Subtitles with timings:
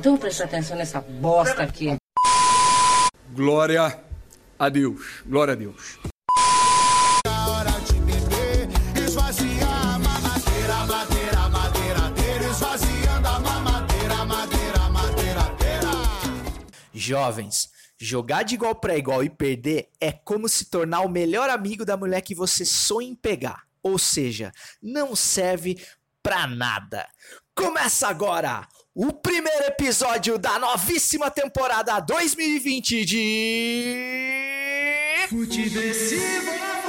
[0.00, 1.94] Então presta atenção nessa bosta aqui.
[3.34, 4.02] Glória
[4.58, 5.22] a Deus.
[5.26, 5.98] Glória a Deus.
[16.94, 17.68] Jovens,
[18.00, 21.98] jogar de igual para igual e perder é como se tornar o melhor amigo da
[21.98, 23.64] mulher que você sonha em pegar.
[23.82, 24.50] Ou seja,
[24.82, 25.78] não serve
[26.22, 27.06] pra nada.
[27.54, 34.36] Começa agora o primeiro episódio da novíssima temporada 2020 de.
[35.28, 36.79] Futeversivo!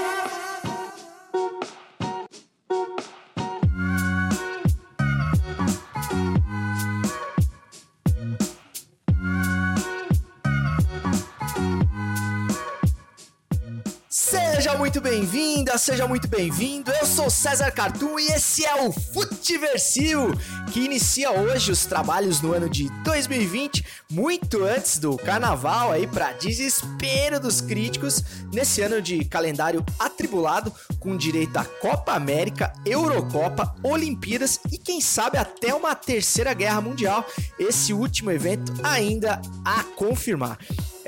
[14.71, 16.91] Seja muito bem-vinda, seja muito bem-vindo.
[16.93, 20.31] Eu sou César Cartoon e esse é o Futeversivo,
[20.71, 26.31] que inicia hoje os trabalhos no ano de 2020, muito antes do carnaval aí para
[26.31, 28.23] desespero dos críticos,
[28.53, 35.37] nesse ano de calendário atribulado com direito à Copa América, Eurocopa, Olimpíadas e quem sabe
[35.37, 37.25] até uma terceira guerra mundial.
[37.59, 40.57] Esse último evento ainda a confirmar.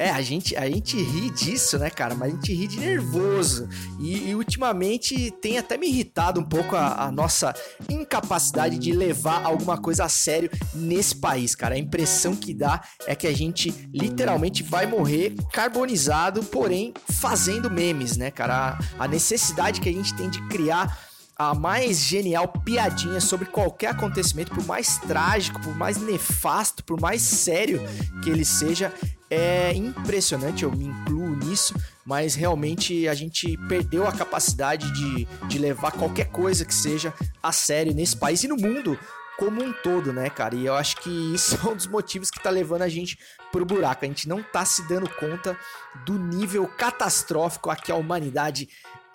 [0.04, 2.14] É, a gente, a gente ri disso, né, cara?
[2.14, 3.70] Mas a gente ri de nervoso.
[3.98, 7.54] E, e ultimamente tem até me irritado um pouco a, a, nossa
[7.88, 11.76] incapacidade de levar alguma coisa a sério nesse país, cara.
[11.76, 18.18] A impressão que dá é que a gente literalmente vai morrer carbonizado, porém fazendo memes,
[18.18, 18.78] né, cara?
[19.00, 21.13] A, a necessidade que a gente tem de criar
[21.50, 27.22] a mais genial piadinha sobre qualquer acontecimento, por mais trágico, por mais nefasto, por mais
[27.22, 27.82] sério
[28.24, 28.94] que ele seja,
[29.30, 31.74] é impressionante, eu me incluo nisso,
[32.06, 37.52] mas realmente a gente perdeu a capacidade de, de levar qualquer coisa que seja a
[37.52, 38.98] sério nesse país e no mundo
[39.38, 40.56] como um todo, né, cara?
[40.56, 43.18] E eu acho que isso é um dos motivos que tá levando a gente
[43.52, 44.06] pro buraco.
[44.06, 45.58] A gente não tá se dando conta
[46.06, 48.70] do nível catastrófico a que a humanidade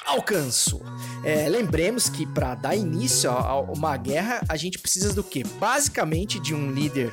[0.08, 0.82] alcançou.
[1.22, 5.42] É, lembremos que para dar início a uma guerra, a gente precisa do quê?
[5.58, 7.12] Basicamente de um líder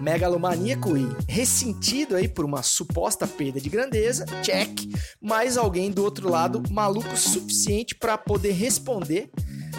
[0.00, 4.88] megalomaníaco e ressentido aí por uma suposta perda de grandeza, check,
[5.20, 9.30] mas alguém do outro lado maluco suficiente para poder responder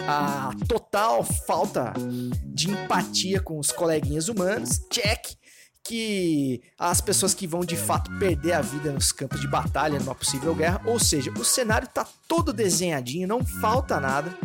[0.06, 1.92] a total falta
[2.46, 5.34] de empatia com os coleguinhas humanos, check,
[5.84, 10.14] que as pessoas que vão de fato perder a vida nos campos de batalha numa
[10.14, 14.36] possível guerra, ou seja, o cenário tá todo desenhadinho, não falta nada.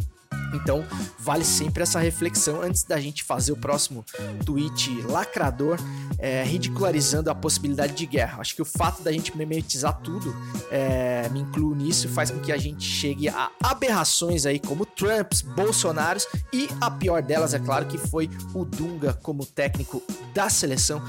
[0.54, 0.86] Então,
[1.18, 4.06] vale sempre essa reflexão antes da gente fazer o próximo
[4.46, 5.78] tweet lacrador,
[6.18, 8.40] é, ridicularizando a possibilidade de guerra.
[8.40, 10.36] Acho que o fato da gente memetizar tudo,
[10.72, 15.42] é, me incluo nisso, faz com que a gente chegue a aberrações aí como Trumps,
[15.42, 20.02] Bolsonaros e a pior delas, é claro, que foi o Dunga como técnico
[20.34, 21.02] da seleção.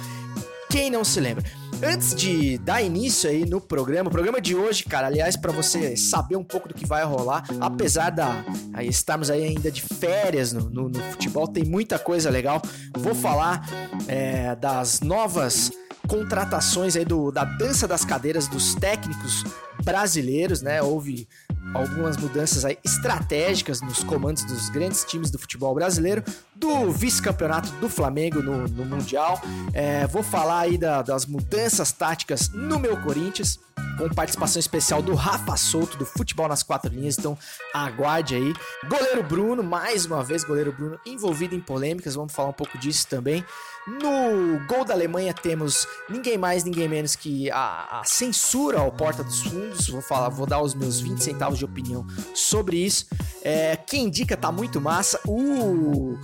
[0.71, 1.45] Quem não se lembra?
[1.83, 5.97] Antes de dar início aí no programa, o programa de hoje, cara, aliás, para você
[5.97, 10.53] saber um pouco do que vai rolar, apesar da aí, estarmos aí ainda de férias
[10.53, 12.63] no, no, no futebol, tem muita coisa legal.
[12.97, 13.69] Vou falar
[14.07, 15.73] é, das novas
[16.07, 19.45] contratações aí do, da dança das cadeiras dos técnicos
[19.83, 20.83] brasileiros, né?
[20.83, 21.27] Houve
[21.75, 26.23] algumas mudanças aí estratégicas nos comandos dos grandes times do futebol brasileiro,
[26.61, 29.41] do vice-campeonato do Flamengo no, no Mundial.
[29.73, 33.59] É, vou falar aí da, das mudanças táticas no meu Corinthians,
[33.97, 37.37] com participação especial do Rafa Souto, do Futebol nas Quatro Linhas, então
[37.73, 38.55] aguarde aí.
[38.87, 43.07] Goleiro Bruno, mais uma vez, goleiro Bruno envolvido em polêmicas, vamos falar um pouco disso
[43.09, 43.45] também.
[43.87, 49.25] No gol da Alemanha temos ninguém mais, ninguém menos que a, a censura ao Porta
[49.25, 49.89] dos Fundos.
[49.89, 53.07] Vou falar, vou dar os meus 20 centavos de opinião sobre isso.
[53.43, 55.19] É, quem indica tá muito massa.
[55.27, 56.19] O,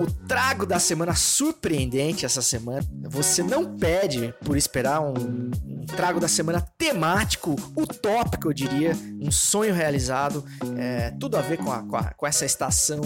[0.00, 2.84] o trago da semana surpreendente essa semana.
[3.08, 8.92] Você não pede por esperar um, um trago da semana temático, utópico, eu diria.
[9.20, 10.44] Um sonho realizado.
[10.76, 13.00] É, tudo a ver com, a, com, a, com essa estação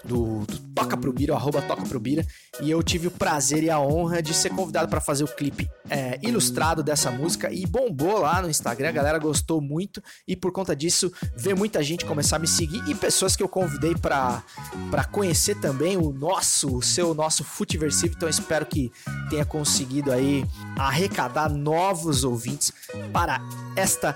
[0.04, 2.26] do, do Toca Pro Bira, arroba Toca Pro Bira,
[2.60, 5.68] e eu tive o prazer e a honra de ser convidado para fazer o clipe
[5.88, 10.52] é, ilustrado dessa música e bombou lá no Instagram, a galera gostou muito e por
[10.52, 14.42] conta disso ver muita gente começar a me seguir e pessoas que eu convidei para
[15.10, 18.90] conhecer também o nosso, o seu nosso Futiversivo, então espero que
[19.30, 20.44] tenha conseguido aí
[20.76, 22.72] arrecadar novos ouvintes
[23.12, 23.40] para
[23.76, 24.14] esta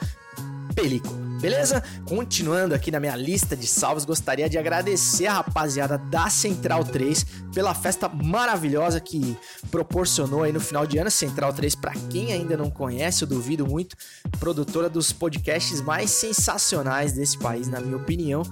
[0.75, 1.28] película.
[1.41, 1.83] Beleza?
[2.05, 7.25] Continuando aqui na minha lista de salvos, gostaria de agradecer a rapaziada da Central 3
[7.55, 9.37] pela festa maravilhosa que
[9.71, 11.11] proporcionou aí no final de ano.
[11.11, 13.97] Central 3, para quem ainda não conhece, eu duvido muito,
[14.41, 18.43] produtora dos podcasts mais sensacionais desse país, na minha opinião.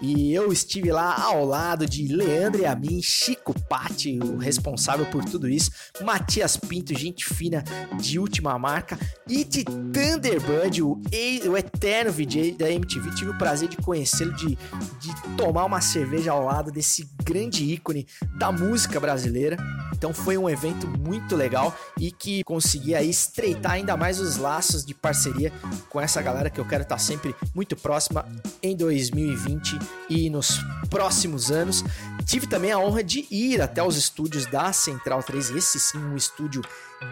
[0.00, 5.06] E eu estive lá ao lado de Leandro e a mim, Chico Patti, o responsável
[5.06, 5.70] por tudo isso,
[6.02, 7.62] Matias Pinto, gente fina
[8.00, 8.98] de última marca,
[9.28, 11.00] e de Thunderbird, o,
[11.48, 13.10] o eterno VJ da MTV.
[13.10, 14.56] Tive o prazer de conhecê-lo, de,
[14.98, 18.06] de tomar uma cerveja ao lado desse grande ícone
[18.36, 19.56] da música brasileira.
[19.92, 24.84] Então foi um evento muito legal e que consegui aí estreitar ainda mais os laços
[24.84, 25.52] de parceria
[25.90, 28.26] com essa galera que eu quero estar sempre muito próxima
[28.62, 30.58] em 2020 e nos
[30.90, 31.84] próximos anos.
[32.24, 36.16] Tive também a honra de ir até os estúdios da Central 3, esse sim um
[36.16, 36.62] estúdio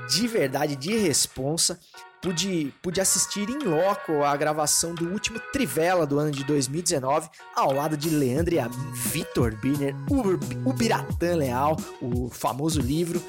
[0.08, 1.78] de verdade, de responsa
[2.22, 7.72] pude, pude assistir em loco a gravação do último Trivela do ano de 2019, ao
[7.72, 8.68] lado de Leandro e a.
[8.68, 13.22] Vitor Birner, o, o Biratã Leal, o famoso livro,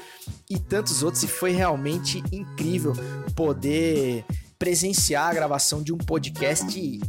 [0.48, 2.92] e tantos outros, e foi realmente incrível
[3.34, 4.24] poder
[4.58, 7.00] presenciar a gravação de um podcast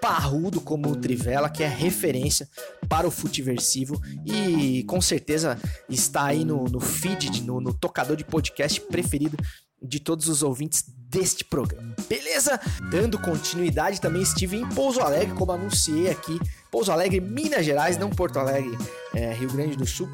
[0.00, 2.48] parrudo como o Trivela, que é referência
[2.88, 8.24] para o futiversivo e com certeza está aí no, no feed, no, no tocador de
[8.24, 9.36] podcast preferido
[9.82, 11.94] de todos os ouvintes deste programa.
[12.08, 12.60] Beleza?
[12.90, 16.38] Dando continuidade, também estive em Pouso Alegre, como anunciei aqui.
[16.70, 18.76] Pouso Alegre, Minas Gerais, não Porto Alegre,
[19.14, 20.08] é, Rio Grande do Sul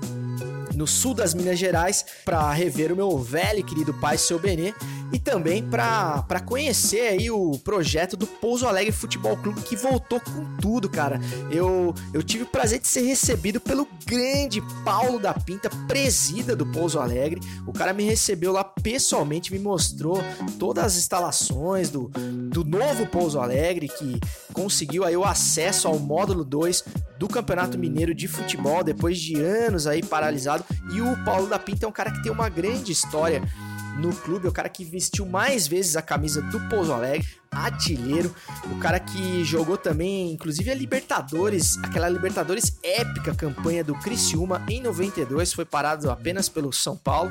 [0.76, 4.74] no sul das Minas Gerais para rever o meu velho e querido pai, seu Benê,
[5.12, 10.56] e também para conhecer aí o projeto do Pouso Alegre Futebol Clube que voltou com
[10.60, 11.20] tudo, cara.
[11.50, 16.66] Eu, eu tive o prazer de ser recebido pelo grande Paulo da Pinta, presida do
[16.66, 17.40] Pouso Alegre.
[17.66, 20.18] O cara me recebeu lá pessoalmente, me mostrou
[20.58, 22.08] todas as instalações do,
[22.50, 24.20] do novo Pouso Alegre, que
[24.52, 26.84] conseguiu aí o acesso ao módulo 2
[27.18, 30.64] do Campeonato Mineiro de Futebol depois de anos aí paralisado.
[30.92, 33.42] E o Paulo da Pinta é um cara que tem uma grande história
[33.98, 37.26] no clube, é o cara que vestiu mais vezes a camisa do Pouso Alegre,
[37.64, 38.34] artilheiro,
[38.70, 44.80] o cara que jogou também, inclusive a Libertadores, aquela Libertadores épica campanha do Criciúma em
[44.80, 47.30] 92, foi parado apenas pelo São Paulo.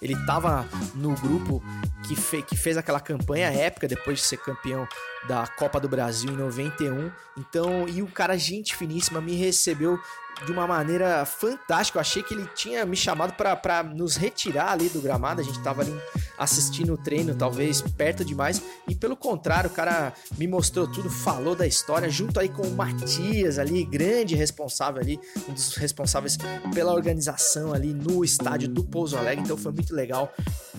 [0.00, 1.62] Ele estava no grupo
[2.06, 4.86] que, fe que fez aquela campanha épica depois de ser campeão
[5.26, 7.10] da Copa do Brasil em 91.
[7.36, 9.98] Então, e o cara, gente finíssima, me recebeu
[10.44, 11.98] de uma maneira fantástica.
[11.98, 15.40] Eu achei que ele tinha me chamado para nos retirar ali do gramado.
[15.40, 15.94] A gente tava ali
[16.38, 18.62] assistindo o treino, talvez perto demais.
[18.86, 22.70] E pelo contrário, o cara me mostrou tudo, falou da história, junto aí com o
[22.74, 25.18] Matias ali, grande responsável ali,
[25.48, 26.38] um dos responsáveis
[26.74, 29.44] pela organização ali no estádio do Pouso Alegre.
[29.44, 30.32] Então foi muito legal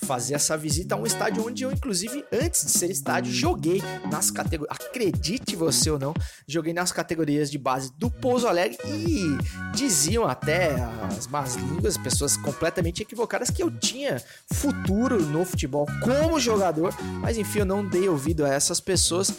[0.06, 4.32] fazer essa visita a um estádio onde eu, inclusive, antes de ser estádio, joguei nas
[4.32, 4.78] categorias.
[4.80, 6.14] Acredite você ou não,
[6.48, 9.38] joguei nas categorias de base do Pouso Alegre e
[9.76, 10.76] diziam até
[11.18, 14.22] as más línguas, pessoas completamente equivocadas, que eu tinha
[14.54, 19.34] futuro no futebol como jogador, mas enfim, eu não dei ouvido a essas pessoas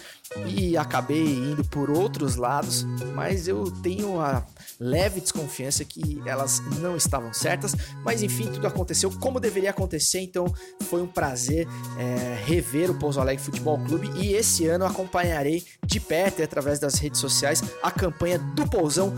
[0.47, 4.45] e acabei indo por outros lados, mas eu tenho a
[4.79, 10.47] leve desconfiança que elas não estavam certas, mas enfim, tudo aconteceu como deveria acontecer, então
[10.89, 11.67] Foi um prazer
[11.99, 16.79] é, rever o Pouso Alegre Futebol Clube e esse ano acompanharei de perto e através
[16.79, 19.13] das redes sociais a campanha do Pousão,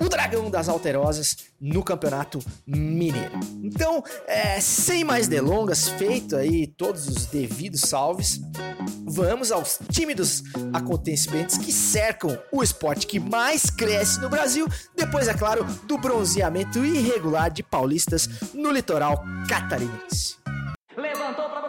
[0.00, 3.38] o Dragão das Alterosas, no Campeonato Mineiro.
[3.62, 8.40] Então, é, sem mais delongas, feito aí todos os devidos salves,
[9.04, 10.42] vamos aos tímidos
[10.72, 14.66] acontecimentos que cercam o esporte que mais cresce no Brasil,
[14.96, 20.36] depois, é claro, do bronzeamento irregular de paulistas no litoral catarinense.
[20.96, 21.61] Levantou para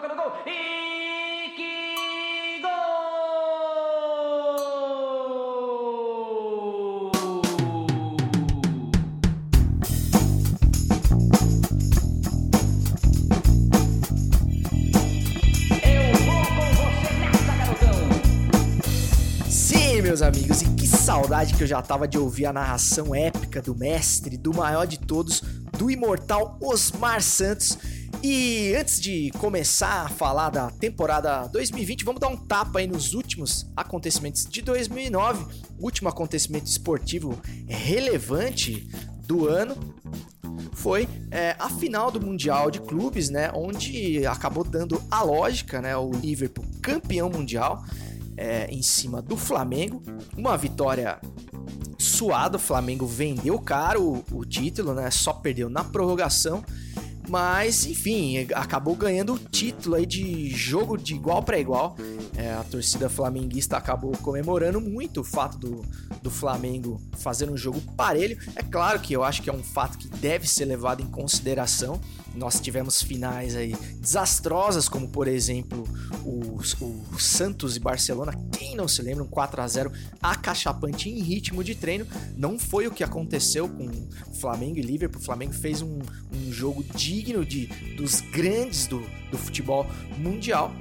[21.04, 24.98] saudade que eu já tava de ouvir a narração épica do mestre, do maior de
[24.98, 25.42] todos,
[25.78, 27.78] do imortal Osmar Santos.
[28.24, 33.14] E antes de começar a falar da temporada 2020, vamos dar um tapa aí nos
[33.14, 35.44] últimos acontecimentos de 2009.
[35.78, 38.88] O último acontecimento esportivo relevante
[39.28, 39.76] do ano
[40.72, 43.52] foi é, a final do Mundial de Clubes, né?
[43.54, 45.98] Onde acabou dando a lógica, né?
[45.98, 47.84] O Liverpool campeão mundial
[48.38, 50.02] é, em cima do Flamengo.
[50.38, 51.20] Uma vitória
[51.98, 55.10] suada, o Flamengo vendeu caro o, o título, né?
[55.12, 56.64] Só perdeu na prorrogação.
[57.30, 61.96] Mas, enfim, acabou ganhando o título aí de jogo de igual para igual.
[62.36, 65.86] É, a torcida flamenguista acabou comemorando muito o fato do,
[66.22, 68.38] do Flamengo fazer um jogo parelho.
[68.56, 72.02] É claro que eu acho que é um fato que deve ser levado em consideração.
[72.34, 75.84] Nós tivemos finais aí desastrosas, como por exemplo
[76.26, 78.34] o, o Santos e Barcelona.
[78.52, 79.24] Quem não se lembra?
[79.24, 82.08] Um 4 a 0 acachapante em ritmo de treino.
[82.36, 83.92] Não foi o que aconteceu com
[84.40, 85.22] Flamengo e Liverpool.
[85.22, 86.00] O Flamengo fez um,
[86.34, 89.86] um jogo digno de, dos grandes do, do futebol
[90.18, 90.74] mundial.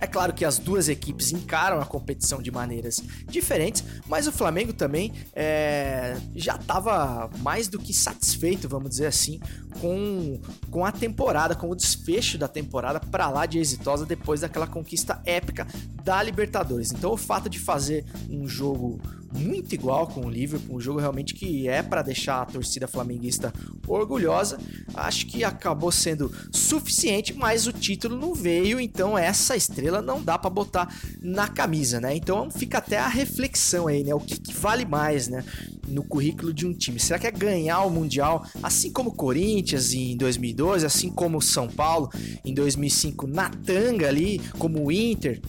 [0.00, 4.72] É claro que as duas equipes encaram a competição de maneiras diferentes, mas o Flamengo
[4.72, 9.40] também é, já estava mais do que satisfeito, vamos dizer assim,
[9.80, 14.66] com, com a temporada, com o desfecho da temporada para lá de exitosa depois daquela
[14.66, 15.66] conquista épica
[16.02, 16.92] da Libertadores.
[16.92, 19.00] Então, o fato de fazer um jogo
[19.34, 23.52] muito igual com o Liverpool, um jogo realmente que é para deixar a torcida flamenguista
[23.86, 24.58] orgulhosa.
[24.94, 30.38] Acho que acabou sendo suficiente, mas o título não veio, então essa estrela não dá
[30.38, 32.14] para botar na camisa, né?
[32.14, 34.14] Então fica até a reflexão aí, né?
[34.14, 35.44] O que, que vale mais, né?
[35.88, 37.00] No currículo de um time.
[37.00, 41.42] Será que é ganhar o Mundial, assim como o Corinthians em 2012, assim como o
[41.42, 42.08] São Paulo
[42.44, 45.40] em 2005 na tanga ali, como o Inter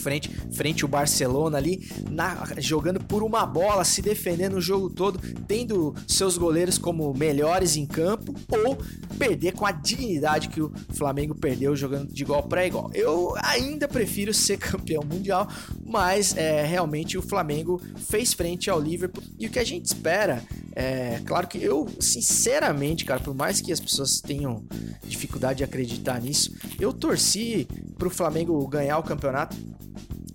[0.00, 5.20] frente frente o Barcelona ali na, jogando por uma bola, se defendendo o jogo todo,
[5.46, 8.76] tendo seus goleiros como melhores em campo ou
[9.18, 12.90] perder com a dignidade que o Flamengo perdeu jogando de igual para igual.
[12.94, 15.48] Eu ainda prefiro ser campeão mundial,
[15.84, 20.42] mas é, realmente o Flamengo fez frente ao Liverpool e o que a gente espera
[20.80, 24.64] é claro que eu sinceramente, cara, por mais que as pessoas tenham
[25.06, 27.68] dificuldade de acreditar nisso, eu torci
[27.98, 29.54] pro Flamengo ganhar o campeonato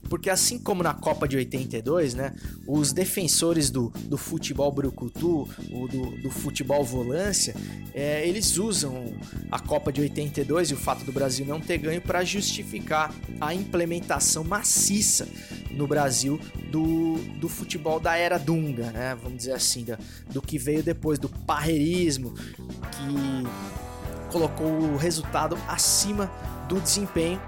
[0.10, 2.34] porque assim como na Copa de 82, né,
[2.68, 7.56] os defensores do, do futebol brucutu, o do, do futebol volância,
[7.94, 9.14] é, eles usam
[9.52, 13.54] a Copa de 82 e o fato do Brasil não ter ganho para justificar a
[13.54, 15.28] implementação maciça
[15.72, 16.40] no Brasil
[16.72, 19.98] do, do futebol da era Dunga, né, vamos dizer assim, da,
[20.30, 26.32] do que veio depois do parreirismo, que colocou o resultado acima
[26.68, 27.40] do desempenho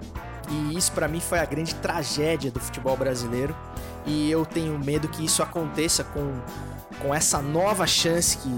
[0.50, 3.56] e isso para mim foi a grande tragédia do futebol brasileiro.
[4.06, 6.40] E eu tenho medo que isso aconteça com,
[7.02, 8.50] com essa nova chance que,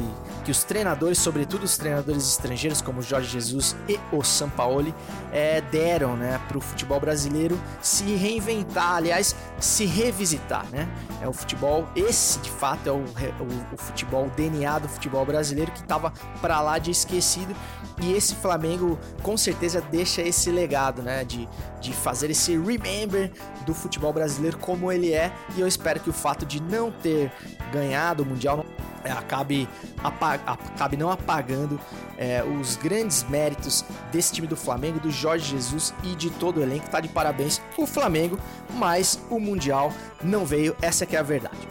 [0.45, 4.93] que os treinadores, sobretudo os treinadores estrangeiros como Jorge Jesus e o Sampaoli,
[5.31, 10.65] é, deram né, para o futebol brasileiro se reinventar, aliás, se revisitar.
[10.71, 10.88] Né?
[11.21, 15.25] É o futebol, esse de fato é o, o, o futebol, o DNA do futebol
[15.25, 17.55] brasileiro que estava para lá de esquecido
[18.01, 21.24] e esse Flamengo com certeza deixa esse legado, né?
[21.24, 21.48] De,
[21.81, 23.31] de fazer esse remember
[23.65, 25.31] do futebol brasileiro como ele é.
[25.55, 27.31] E eu espero que o fato de não ter
[27.71, 28.65] ganhado o Mundial
[29.03, 29.67] é, acabe,
[30.03, 31.79] acabe não apagando
[32.17, 36.63] é, os grandes méritos desse time do Flamengo, do Jorge Jesus e de todo o
[36.63, 36.89] elenco.
[36.89, 38.38] Tá de parabéns o Flamengo,
[38.75, 41.67] mas o Mundial não veio, essa que é a verdade.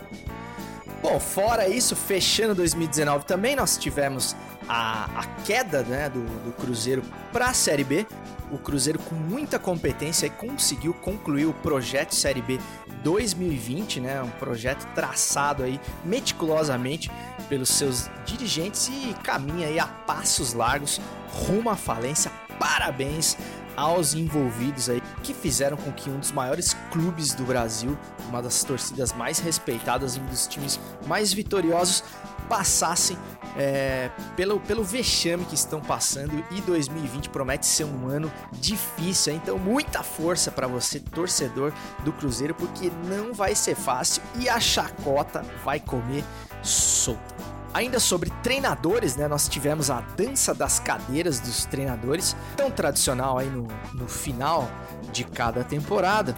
[1.02, 4.34] Bom, fora isso, fechando 2019 também, nós tivemos
[4.68, 7.02] a, a queda né, do, do Cruzeiro
[7.32, 8.06] para a Série B.
[8.50, 12.58] O Cruzeiro, com muita competência, conseguiu concluir o projeto Série B
[13.04, 14.22] 2020, né?
[14.22, 17.10] Um projeto traçado aí meticulosamente
[17.48, 23.36] pelos seus dirigentes e caminha aí a passos largos rumo à falência parabéns
[23.76, 27.96] aos envolvidos aí que fizeram com que um dos maiores clubes do Brasil,
[28.28, 32.02] uma das torcidas mais respeitadas, um dos times mais vitoriosos,
[32.48, 33.16] passassem
[33.58, 39.58] é, pelo, pelo vexame que estão passando e 2020 promete ser um ano difícil, então
[39.58, 41.72] muita força para você, torcedor
[42.04, 46.24] do Cruzeiro, porque não vai ser fácil e a chacota vai comer
[46.62, 47.36] solta.
[47.74, 49.28] Ainda sobre treinadores, né?
[49.28, 54.68] Nós tivemos a dança das cadeiras dos treinadores, tão tradicional aí no, no final
[55.12, 56.34] de cada temporada.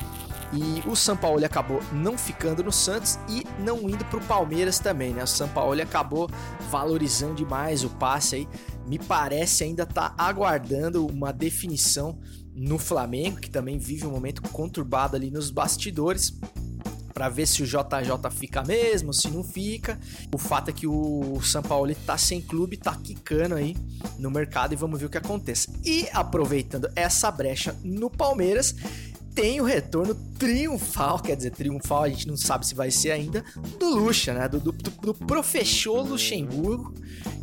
[0.53, 4.79] E o São Paulo acabou não ficando no Santos e não indo para o Palmeiras
[4.79, 5.23] também, né?
[5.23, 6.29] O São Paulo acabou
[6.71, 8.49] valorizando demais o passe aí.
[8.87, 12.19] Me parece ainda tá aguardando uma definição
[12.53, 16.37] no Flamengo, que também vive um momento conturbado ali nos bastidores
[17.21, 19.99] para ver se o JJ fica mesmo, se não fica.
[20.35, 23.77] O fato é que o São Paulo tá sem clube, tá quicando aí
[24.19, 25.69] no mercado e vamos ver o que acontece.
[25.85, 28.75] E aproveitando essa brecha no Palmeiras,
[29.35, 33.45] tem o retorno triunfal, quer dizer, triunfal a gente não sabe se vai ser ainda,
[33.79, 34.49] do Lucha, né?
[34.49, 36.95] Do, do, do professor Luxemburgo,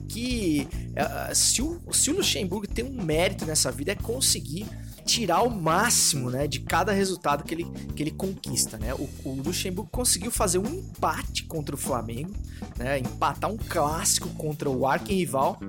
[0.08, 4.66] que uh, se, o, se o Luxemburgo tem um mérito nessa vida é conseguir
[5.08, 8.94] tirar o máximo, né, de cada resultado que ele, que ele conquista, né?
[8.94, 12.34] O, o Luxemburgo conseguiu fazer um empate contra o Flamengo,
[12.78, 13.00] né?
[13.00, 15.60] Empatar um clássico contra o arquirrival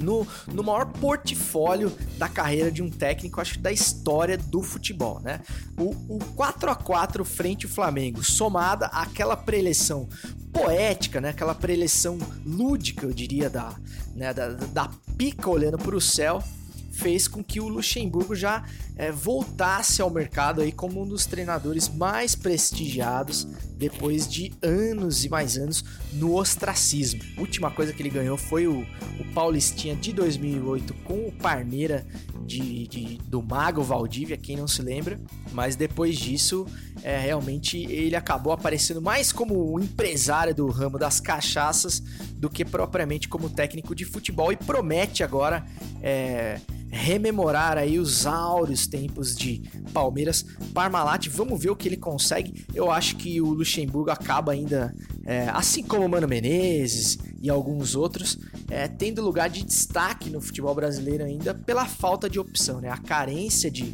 [0.00, 5.20] no, no maior portfólio da carreira de um técnico, acho que da história do futebol,
[5.20, 5.40] né?
[5.78, 10.08] O, o 4 a 4 frente ao Flamengo, somada àquela preleção
[10.52, 11.30] poética, né?
[11.30, 13.74] Aquela preleção lúdica, eu diria, da,
[14.14, 14.34] né?
[14.34, 16.42] da, da pica olhando para o céu,
[16.96, 18.64] fez com que o Luxemburgo já
[18.96, 25.28] é, voltasse ao mercado aí como um dos treinadores mais prestigiados depois de anos e
[25.28, 25.84] mais anos
[26.14, 27.20] no ostracismo.
[27.36, 32.06] A última coisa que ele ganhou foi o, o Paulistinha de 2008 com o Parmeira
[32.46, 35.20] de, de, do Mago Valdívia, quem não se lembra,
[35.52, 36.64] mas depois disso,
[37.02, 42.00] é, realmente ele acabou aparecendo mais como empresário do ramo das cachaças
[42.34, 45.66] do que propriamente como técnico de futebol e promete agora
[46.00, 49.62] é, rememorar aí os áureos tempos de
[49.92, 51.28] Palmeiras Parmalat.
[51.28, 52.64] Vamos ver o que ele consegue.
[52.74, 57.94] Eu acho que o Luxemburgo acaba ainda, é, assim como o Mano Menezes e alguns
[57.94, 58.36] outros,
[58.68, 62.88] é, tendo lugar de destaque no futebol brasileiro ainda pela falta de opção, né?
[62.88, 63.84] A carência de,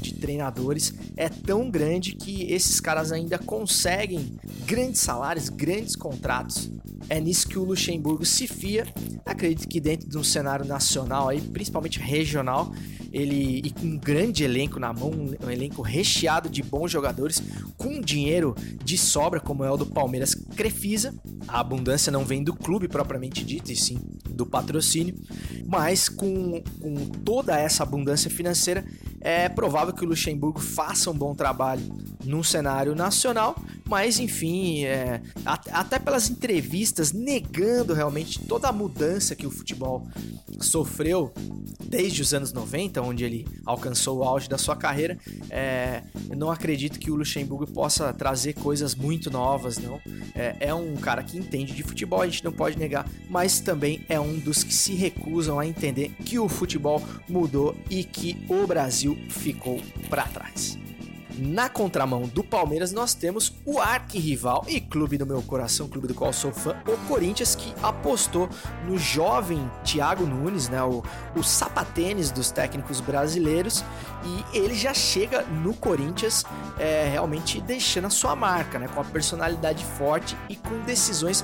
[0.00, 6.70] de treinadores é tão grande que esses caras ainda conseguem grandes salários, grandes contratos.
[7.08, 8.86] É nisso que o Luxemburgo se fia.
[9.26, 12.72] Acredito que dentro de um cenário nacional aí, principalmente regional,
[13.12, 17.42] ele e com um grande elenco na mão, um elenco recheado de bons jogadores,
[17.76, 21.14] com dinheiro de sobra, como é o do Palmeiras Crefisa.
[21.46, 23.98] A abundância não vem do clube propriamente dito, e sim
[24.30, 25.14] do patrocínio,
[25.66, 26.94] mas com, com
[27.24, 28.84] toda essa abundância financeira,
[29.22, 31.82] é provável que o Luxemburgo faça um bom trabalho
[32.24, 33.56] num cenário nacional,
[33.88, 40.06] mas enfim, é, até pelas entrevistas negando realmente toda a mudança que o futebol
[40.60, 41.32] sofreu
[41.92, 45.18] desde os anos 90, onde ele alcançou o auge da sua carreira,
[45.50, 50.00] é, eu não acredito que o Luxemburgo possa trazer coisas muito novas, não.
[50.34, 54.04] É, é, um cara que entende de futebol, a gente não pode negar, mas também
[54.08, 58.66] é um dos que se recusam a entender que o futebol mudou e que o
[58.66, 60.78] Brasil ficou para trás.
[61.38, 66.14] Na contramão do Palmeiras, nós temos o arquirrival e clube do meu coração, clube do
[66.14, 68.48] qual sou fã, o Corinthians, que apostou
[68.86, 71.02] no jovem Thiago Nunes, né, o,
[71.34, 73.82] o sapatênis dos técnicos brasileiros,
[74.24, 76.44] e ele já chega no Corinthians
[76.78, 81.42] é, realmente deixando a sua marca, né, com a personalidade forte e com decisões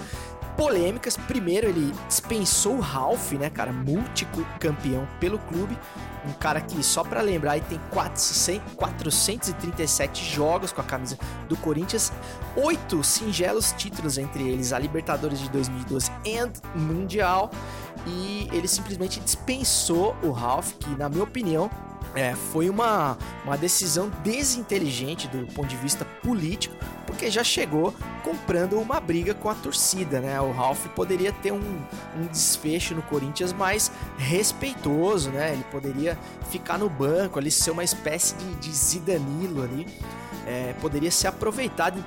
[0.59, 1.17] polêmicas.
[1.17, 5.79] Primeiro, ele dispensou o Ralph, né, cara, multicampeão pelo clube
[6.29, 11.19] um cara que, só para lembrar, aí tem 437 jogos com a camisa
[11.49, 12.13] do Corinthians,
[12.57, 17.51] oito singelos títulos, entre eles a Libertadores de 2012 e Mundial.
[18.07, 21.69] E ele simplesmente dispensou o Ralph, que, na minha opinião,
[22.19, 26.75] é, foi uma, uma decisão desinteligente do ponto de vista político,
[27.07, 30.41] porque já chegou comprando uma briga com a torcida, né?
[30.41, 31.81] O Ralph poderia ter um,
[32.17, 35.53] um desfecho no Corinthians mais respeitoso, né?
[35.53, 36.19] Ele poderia
[36.51, 39.87] ficar no banco ali, ser uma espécie de, de Zidanilo ali.
[40.45, 42.03] É, poderia ser aproveitado,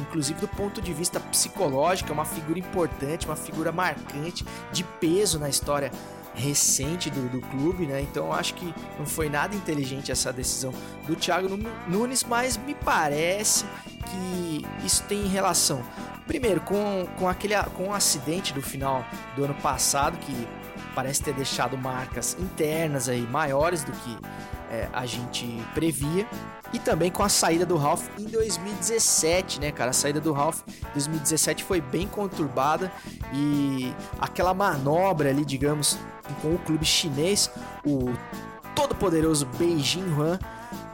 [0.00, 5.38] inclusive do ponto de vista psicológico, é uma figura importante, uma figura marcante, de peso
[5.38, 5.92] na história
[6.38, 8.00] recente do, do clube, né?
[8.00, 10.72] Então acho que não foi nada inteligente essa decisão
[11.06, 11.48] do Thiago
[11.86, 13.64] Nunes, mas me parece
[14.06, 15.82] que isso tem relação,
[16.26, 19.04] primeiro, com, com aquele com o acidente do final
[19.36, 20.48] do ano passado que
[20.98, 24.18] parece ter deixado marcas internas aí maiores do que
[24.68, 26.26] é, a gente previa.
[26.72, 29.90] E também com a saída do Ralph em 2017, né, cara?
[29.90, 32.90] A saída do Ralph em 2017 foi bem conturbada
[33.32, 35.96] e aquela manobra ali, digamos,
[36.42, 37.48] com o clube chinês,
[37.86, 38.12] o
[38.74, 40.36] todo poderoso Beijing Huan,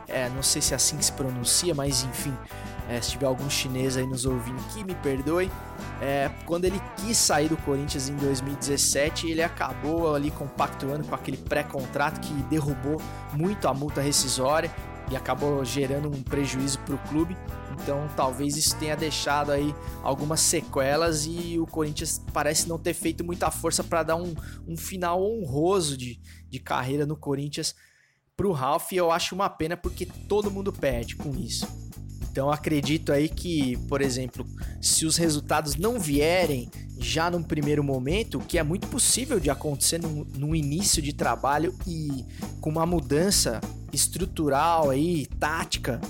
[0.06, 2.36] é, não sei se é assim que se pronuncia, mas enfim,
[2.88, 5.50] é, se tiver algum chinês aí nos ouvindo que me perdoe,
[6.00, 11.36] é, quando ele quis sair do Corinthians em 2017, ele acabou ali compactuando com aquele
[11.36, 13.00] pré-contrato que derrubou
[13.32, 14.70] muito a multa rescisória
[15.10, 17.36] e acabou gerando um prejuízo para o clube.
[17.72, 23.24] Então talvez isso tenha deixado aí algumas sequelas e o Corinthians parece não ter feito
[23.24, 24.34] muita força para dar um,
[24.66, 27.74] um final honroso de, de carreira no Corinthians
[28.36, 31.83] para o Ralf e eu acho uma pena porque todo mundo perde com isso.
[32.34, 34.44] Então acredito aí que, por exemplo,
[34.82, 36.68] se os resultados não vierem
[36.98, 41.72] já num primeiro momento, que é muito possível de acontecer no, no início de trabalho
[41.86, 42.24] e
[42.60, 43.60] com uma mudança
[43.92, 46.00] estrutural aí, tática,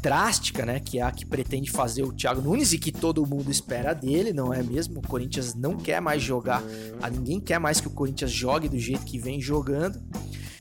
[0.00, 3.50] drástica, né, que é a que pretende fazer o Thiago Nunes e que todo mundo
[3.50, 5.00] espera dele, não é mesmo?
[5.00, 6.62] O Corinthians não quer mais jogar,
[7.10, 10.00] ninguém quer mais que o Corinthians jogue do jeito que vem jogando.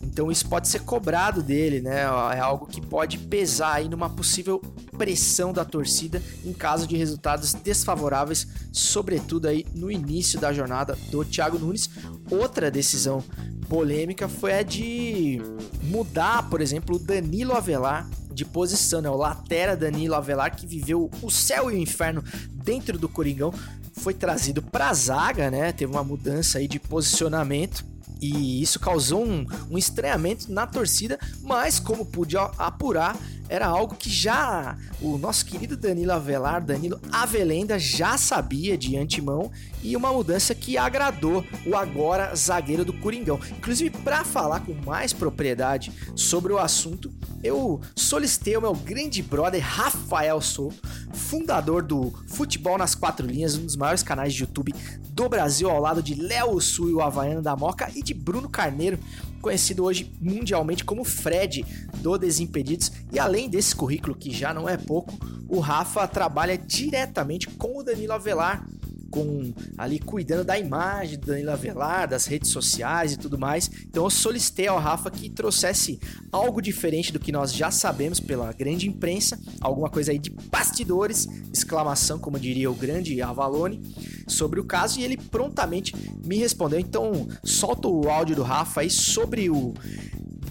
[0.05, 2.01] Então isso pode ser cobrado dele, né?
[2.01, 4.61] É algo que pode pesar aí numa possível
[4.97, 11.25] pressão da torcida em caso de resultados desfavoráveis, sobretudo aí no início da jornada do
[11.25, 11.89] Thiago Nunes.
[12.29, 13.23] Outra decisão
[13.67, 15.41] polêmica foi a de
[15.83, 19.09] mudar, por exemplo, o Danilo Avelar de posição, né?
[19.09, 23.53] O latera Danilo Avelar que viveu o céu e o inferno dentro do Coringão
[23.93, 25.71] foi trazido para a zaga, né?
[25.71, 27.85] Teve uma mudança aí de posicionamento
[28.21, 33.15] e isso causou um, um estranhamento na torcida, mas como pude apurar,
[33.47, 39.51] era algo que já o nosso querido Danilo Avelar, Danilo Avelenda, já sabia de antemão
[39.83, 43.39] e uma mudança que agradou o agora zagueiro do Coringão.
[43.51, 49.61] Inclusive, para falar com mais propriedade sobre o assunto, eu solicitei o meu grande brother
[49.63, 50.81] Rafael Souto,
[51.13, 54.73] fundador do Futebol nas Quatro Linhas, um dos maiores canais de YouTube
[55.09, 58.49] do Brasil, ao lado de Léo Sul e o Havaiano da Moca e de Bruno
[58.49, 58.99] Carneiro,
[59.45, 61.63] conhecido hoje mundialmente como Fred
[61.97, 62.91] do Desimpedidos.
[63.11, 65.13] E além desse currículo, que já não é pouco,
[65.47, 68.67] o Rafa trabalha diretamente com o Danilo Avelar
[69.15, 73.71] com ali cuidando da imagem do Danilo Avelar, das redes sociais e tudo mais.
[73.87, 75.97] Então eu solicitei ao Rafa que trouxesse
[76.33, 81.25] algo diferente do que nós já sabemos pela grande imprensa, alguma coisa aí de bastidores,
[81.53, 83.81] exclamação, como diria o grande Avalone,
[84.27, 86.77] sobre o caso e ele prontamente me respondeu.
[86.77, 89.73] Então solta o áudio do Rafa aí sobre o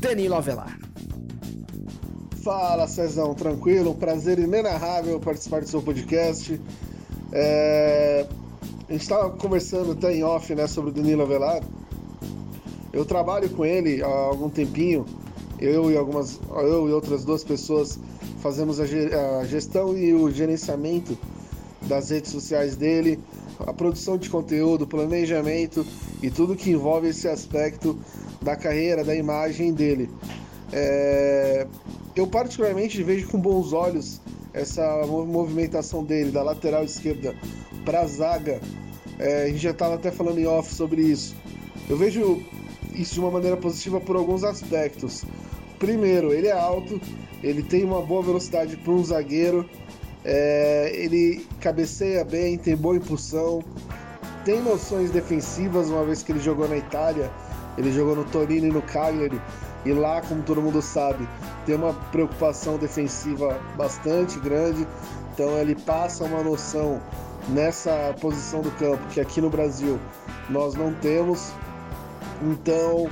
[0.01, 0.79] Danilo Avelar.
[2.43, 3.95] Fala Cezão, tranquilo?
[3.95, 6.59] Prazer inenarrável participar do seu podcast.
[7.33, 8.27] É...
[8.87, 11.63] A gente estava conversando até em off né, sobre o Danilo Avelar.
[12.93, 15.07] Eu trabalho com ele há algum tempinho.
[15.59, 17.99] Eu e algumas, eu e outras duas pessoas
[18.41, 21.17] fazemos a gestão e o gerenciamento
[21.83, 23.19] das redes sociais dele,
[23.61, 25.87] a produção de conteúdo, planejamento
[26.23, 27.99] e tudo que envolve esse aspecto
[28.43, 30.11] da carreira, da imagem dele.
[30.73, 31.67] É...
[32.15, 34.21] Eu particularmente vejo com bons olhos
[34.53, 37.35] essa movimentação dele da lateral esquerda
[37.85, 38.61] para a zaga.
[39.19, 41.37] É, a gente já estava até falando em off sobre isso.
[41.89, 42.43] Eu vejo
[42.95, 45.25] isso de uma maneira positiva por alguns aspectos.
[45.79, 47.01] Primeiro, ele é alto,
[47.43, 49.69] ele tem uma boa velocidade para um zagueiro,
[50.25, 53.63] é, ele cabeceia bem, tem boa impulsão,
[54.45, 57.31] tem noções defensivas, uma vez que ele jogou na Itália,
[57.77, 59.41] ele jogou no Torino e no Cagliari,
[59.85, 61.29] e lá, como todo mundo sabe,
[61.67, 64.87] tem uma preocupação defensiva bastante grande,
[65.35, 67.03] então ele passa uma noção
[67.49, 69.99] nessa posição do campo que aqui no Brasil
[70.49, 71.53] nós não temos.
[72.43, 73.09] Então,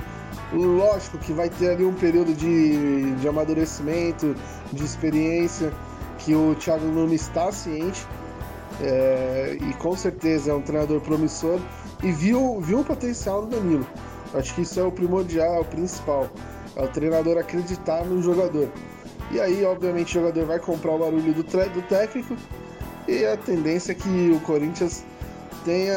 [0.53, 4.35] lógico que vai ter ali um período de, de amadurecimento,
[4.71, 5.71] de experiência,
[6.19, 8.05] que o Thiago Nunes está ciente.
[8.81, 11.59] É, e com certeza é um treinador promissor
[12.01, 13.87] e viu, viu o potencial no Danilo.
[14.33, 16.27] Acho que isso é o primordial, é o principal.
[16.75, 18.67] É o treinador acreditar no jogador.
[19.31, 22.35] E aí, obviamente, o jogador vai comprar o barulho do, do técnico
[23.13, 25.03] e a tendência é que o Corinthians
[25.63, 25.93] tenha,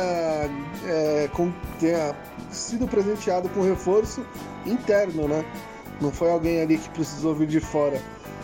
[0.86, 2.14] é, com, tenha
[2.50, 4.24] sido presenteado com reforço
[4.64, 5.44] interno, né?
[6.00, 8.00] Não foi alguém ali que precisou vir de fora.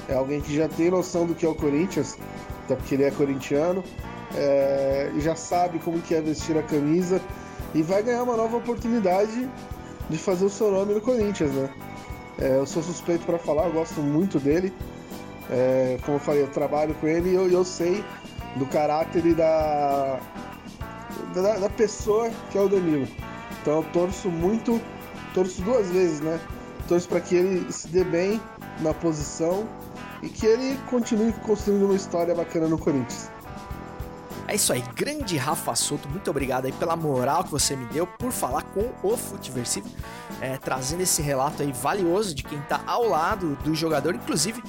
[0.09, 2.19] É alguém que já tem noção do que é o Corinthians,
[2.65, 3.85] até porque ele é corintiano,
[4.35, 7.21] é, já sabe como que é vestir a camisa
[7.75, 9.49] e vai ganhar uma nova oportunidade
[10.09, 11.71] de fazer o seu nome no Corinthians, né?
[12.39, 14.73] É, eu sou suspeito para falar, eu gosto muito dele.
[15.51, 18.03] É, como eu falei, eu trabalho com ele e eu, eu sei
[18.57, 20.19] do caráter e da,
[21.35, 23.09] da, da, pessoa que é o Danilo.
[23.61, 24.81] Então eu torço muito,
[25.35, 26.41] torço duas vezes, né?
[26.89, 28.41] Torço para que ele se dê bem
[28.81, 29.67] na posição
[30.23, 33.31] e que ele continue construindo uma história bacana no Corinthians.
[34.49, 38.07] É isso aí, grande Rafa Souto, muito obrigado aí pela moral que você me deu
[38.07, 39.89] por falar com o Futiversivo,
[40.41, 44.63] é, trazendo esse relato aí valioso de quem tá ao lado do jogador, inclusive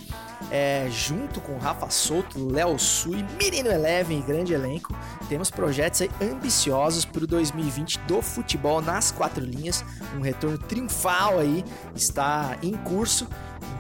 [0.52, 4.96] é, junto com Rafa Souto, Léo Sui, Menino Eleven e grande elenco,
[5.30, 9.84] temos projetos ambiciosos para o 2020 do futebol nas quatro linhas,
[10.16, 11.64] um retorno triunfal aí
[11.96, 13.28] está em curso,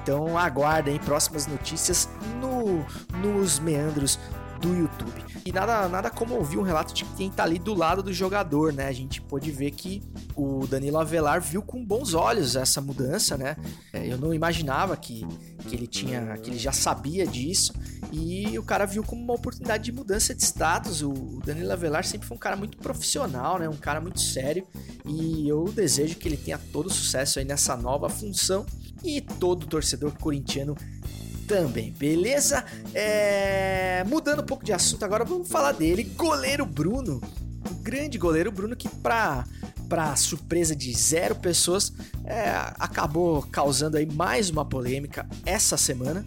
[0.01, 2.85] então aguardem próximas notícias no,
[3.19, 4.19] nos meandros
[4.63, 5.25] do YouTube.
[5.45, 8.71] E nada, nada como ouvir um relato de quem tá ali do lado do jogador,
[8.71, 8.87] né?
[8.87, 10.01] A gente pôde ver que
[10.37, 13.57] o Danilo Avelar viu com bons olhos essa mudança, né?
[13.91, 15.27] É, eu não imaginava que,
[15.67, 17.73] que ele tinha, que ele já sabia disso
[18.09, 21.01] e o cara viu como uma oportunidade de mudança de status.
[21.01, 23.67] O Danilo Avelar sempre foi um cara muito profissional, né?
[23.67, 24.65] Um cara muito sério
[25.05, 28.65] e eu desejo que ele tenha todo sucesso aí nessa nova função
[29.03, 30.73] e todo torcedor corintiano
[31.47, 32.63] também, beleza?
[32.93, 34.03] É...
[34.07, 37.21] Mudando um pouco de assunto agora, vamos falar dele, goleiro Bruno.
[37.69, 39.45] O grande goleiro Bruno que pra,
[39.87, 41.93] pra surpresa de zero pessoas
[42.25, 46.25] é, acabou causando aí mais uma polêmica essa semana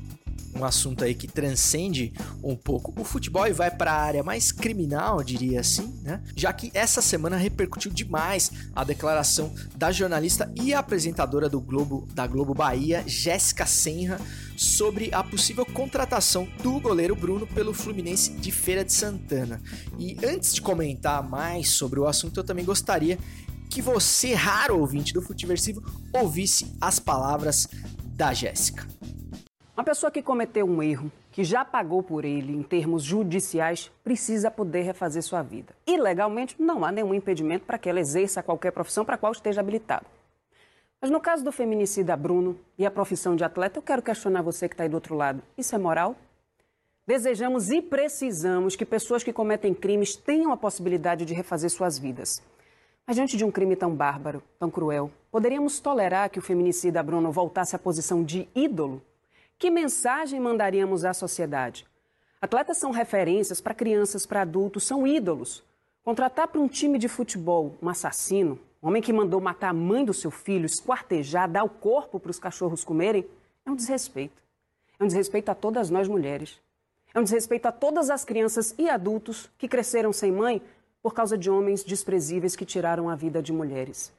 [0.56, 4.50] um assunto aí que transcende um pouco o futebol e vai para a área mais
[4.50, 6.22] criminal, diria assim, né?
[6.34, 12.26] Já que essa semana repercutiu demais a declaração da jornalista e apresentadora do Globo da
[12.26, 14.18] Globo Bahia, Jéssica Senra,
[14.56, 19.60] sobre a possível contratação do goleiro Bruno pelo Fluminense de Feira de Santana.
[19.98, 23.18] E antes de comentar mais sobre o assunto, eu também gostaria
[23.70, 27.68] que você, raro ouvinte do Futiversivo, ouvisse as palavras
[28.02, 28.86] da Jéssica.
[29.76, 34.50] Uma pessoa que cometeu um erro, que já pagou por ele em termos judiciais, precisa
[34.50, 35.74] poder refazer sua vida.
[35.86, 39.32] E legalmente não há nenhum impedimento para que ela exerça qualquer profissão para a qual
[39.32, 40.06] esteja habilitado.
[41.00, 44.68] Mas no caso do feminicida Bruno e a profissão de atleta, eu quero questionar você
[44.68, 45.42] que está aí do outro lado.
[45.56, 46.16] Isso é moral?
[47.06, 52.42] Desejamos e precisamos que pessoas que cometem crimes tenham a possibilidade de refazer suas vidas.
[53.06, 57.30] Mas diante de um crime tão bárbaro, tão cruel, poderíamos tolerar que o feminicida Bruno
[57.30, 59.00] voltasse à posição de ídolo
[59.58, 61.86] que mensagem mandaríamos à sociedade?
[62.40, 65.62] Atletas são referências para crianças, para adultos, são ídolos.
[66.04, 70.14] Contratar para um time de futebol um assassino, homem que mandou matar a mãe do
[70.14, 73.26] seu filho, esquartejar, dar o corpo para os cachorros comerem,
[73.64, 74.40] é um desrespeito.
[74.98, 76.60] É um desrespeito a todas nós mulheres.
[77.12, 80.62] É um desrespeito a todas as crianças e adultos que cresceram sem mãe
[81.02, 84.12] por causa de homens desprezíveis que tiraram a vida de mulheres.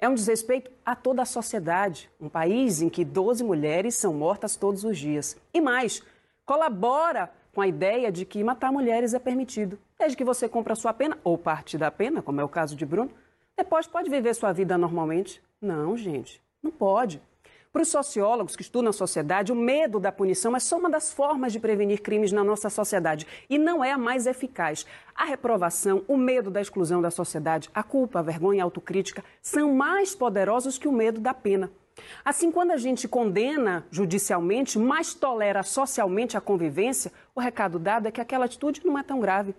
[0.00, 4.56] É um desrespeito a toda a sociedade, um país em que 12 mulheres são mortas
[4.56, 5.36] todos os dias.
[5.54, 6.02] E mais,
[6.44, 9.78] colabora com a ideia de que matar mulheres é permitido.
[9.98, 12.76] Desde que você compra a sua pena, ou parte da pena, como é o caso
[12.76, 13.10] de Bruno,
[13.58, 15.42] depois pode viver sua vida normalmente.
[15.60, 17.20] Não, gente, não pode.
[17.72, 21.12] Para os sociólogos que estudam a sociedade, o medo da punição é só uma das
[21.12, 24.86] formas de prevenir crimes na nossa sociedade e não é a mais eficaz.
[25.14, 29.74] A reprovação, o medo da exclusão da sociedade, a culpa, a vergonha, a autocrítica são
[29.74, 31.68] mais poderosos que o medo da pena.
[32.24, 38.12] Assim, quando a gente condena judicialmente, mas tolera socialmente a convivência, o recado dado é
[38.12, 39.52] que aquela atitude não é tão grave.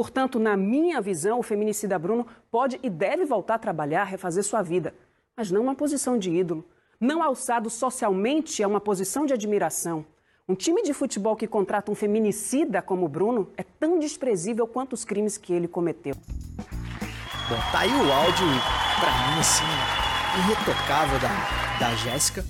[0.00, 4.62] Portanto, na minha visão, o feminicida Bruno pode e deve voltar a trabalhar, refazer sua
[4.62, 4.94] vida,
[5.36, 6.64] mas não uma posição de ídolo
[6.98, 10.06] não alçado socialmente a uma posição de admiração.
[10.48, 15.04] Um time de futebol que contrata um feminicida como Bruno é tão desprezível quanto os
[15.04, 16.14] crimes que ele cometeu.
[16.14, 18.46] Bom, tá aí o áudio,
[19.00, 19.64] pra mim, assim,
[20.38, 22.42] irretocável da, da Jéssica.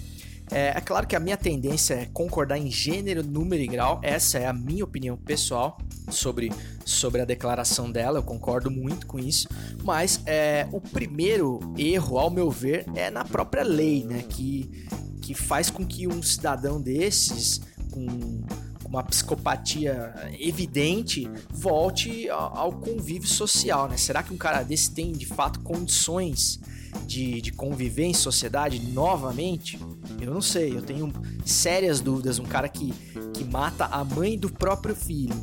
[0.51, 4.01] É, é, claro que a minha tendência é concordar em gênero, número e grau.
[4.03, 5.79] Essa é a minha opinião pessoal
[6.11, 6.51] sobre,
[6.85, 8.19] sobre a declaração dela.
[8.19, 9.49] Eu concordo muito com isso.
[9.85, 14.25] Mas é, o primeiro erro, ao meu ver, é na própria lei, né?
[14.29, 14.87] Que,
[15.23, 17.61] que faz com que um cidadão desses,
[17.91, 18.43] com
[18.91, 23.97] uma psicopatia evidente, volte ao convívio social, né?
[23.97, 26.59] Será que um cara desse tem de fato condições
[27.07, 29.79] de, de conviver em sociedade novamente?
[30.21, 31.13] Eu não sei, eu tenho
[31.47, 32.41] sérias dúvidas.
[32.41, 32.93] Um cara que,
[33.33, 35.37] que mata a mãe do próprio filho,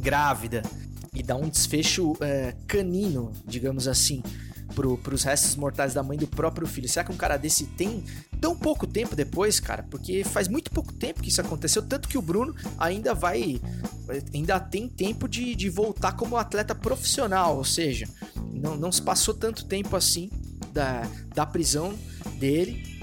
[0.00, 0.62] grávida,
[1.14, 4.22] e dá um desfecho é, canino, digamos assim,
[4.74, 6.88] pro, pros restos mortais da mãe do próprio filho.
[6.88, 8.04] Será que um cara desse tem
[8.40, 9.82] tão pouco tempo depois, cara?
[9.84, 13.60] Porque faz muito pouco tempo que isso aconteceu, tanto que o Bruno ainda vai.
[14.32, 18.08] ainda tem tempo de, de voltar como atleta profissional, ou seja,
[18.52, 20.30] não, não se passou tanto tempo assim
[20.72, 21.94] da, da prisão
[22.38, 22.93] dele.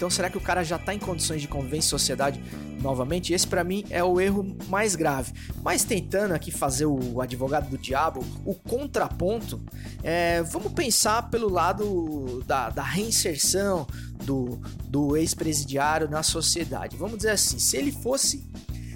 [0.00, 2.42] Então será que o cara já tá em condições de conviver em sociedade
[2.80, 5.30] novamente, esse para mim é o erro mais grave.
[5.62, 9.62] Mas tentando aqui fazer o advogado do diabo, o contraponto,
[10.02, 13.86] é, vamos pensar pelo lado da, da reinserção
[14.24, 14.58] do,
[14.88, 16.96] do ex-presidiário na sociedade.
[16.96, 18.48] Vamos dizer assim, se ele fosse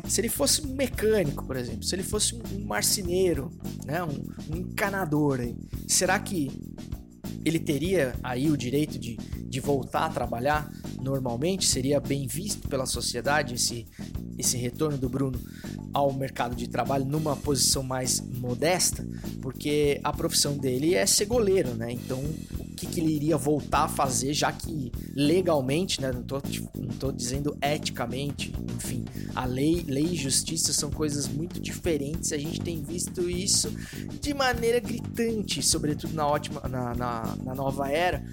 [0.08, 3.50] se ele fosse um mecânico, por exemplo, se ele fosse um, marceneiro,
[3.84, 5.40] né, um, um encanador,
[5.86, 6.50] será que
[7.44, 11.66] ele teria aí o direito de, de voltar a trabalhar normalmente?
[11.66, 13.86] Seria bem visto pela sociedade esse,
[14.38, 15.38] esse retorno do Bruno
[15.92, 19.06] ao mercado de trabalho numa posição mais modesta?
[19.40, 21.92] Porque a profissão dele é ser goleiro, né?
[21.92, 22.22] Então,
[22.74, 26.12] que, que ele iria voltar a fazer, já que legalmente, né?
[26.12, 26.40] Não tô,
[26.76, 32.32] não tô dizendo eticamente, enfim, a lei, lei e justiça são coisas muito diferentes.
[32.32, 33.70] A gente tem visto isso
[34.20, 38.24] de maneira gritante, sobretudo na, ótima, na, na, na nova era.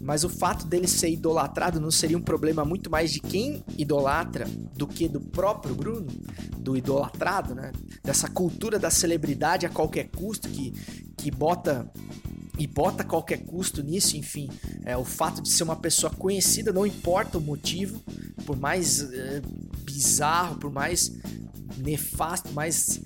[0.00, 4.44] Mas o fato dele ser idolatrado não seria um problema muito mais de quem idolatra
[4.76, 6.08] do que do próprio Bruno,
[6.58, 7.72] do idolatrado, né?
[8.02, 10.72] Dessa cultura da celebridade a qualquer custo que,
[11.16, 11.90] que bota
[12.58, 14.48] e bota qualquer custo nisso, enfim,
[14.84, 18.00] é o fato de ser uma pessoa conhecida, não importa o motivo,
[18.46, 19.42] por mais é,
[19.82, 21.12] bizarro, por mais
[21.78, 23.00] nefasto, mais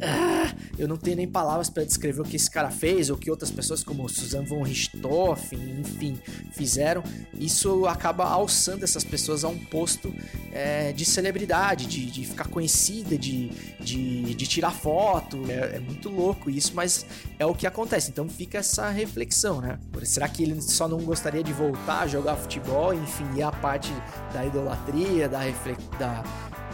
[0.00, 3.30] ah, eu não tenho nem palavras para descrever o que esse cara fez, ou que
[3.30, 6.18] outras pessoas como Susan von Richthofen, enfim,
[6.52, 7.02] fizeram.
[7.38, 10.14] Isso acaba alçando essas pessoas a um posto
[10.52, 13.48] é, de celebridade, de, de ficar conhecida, de,
[13.80, 15.42] de, de tirar foto.
[15.48, 17.06] É, é, muito louco isso, mas
[17.38, 18.10] é o que acontece.
[18.10, 19.78] Então fica essa reflexão, né?
[20.02, 22.92] Será que ele só não gostaria de voltar a jogar futebol?
[22.94, 23.92] Enfim, e a parte
[24.32, 26.24] da idolatria, da, refle da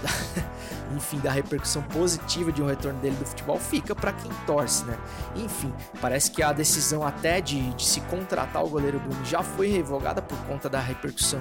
[0.94, 4.98] enfim, da repercussão positiva de um retorno dele do futebol fica para quem torce, né?
[5.36, 9.68] Enfim, parece que a decisão até de, de se contratar o goleiro Bruno já foi
[9.68, 11.40] revogada por conta da repercussão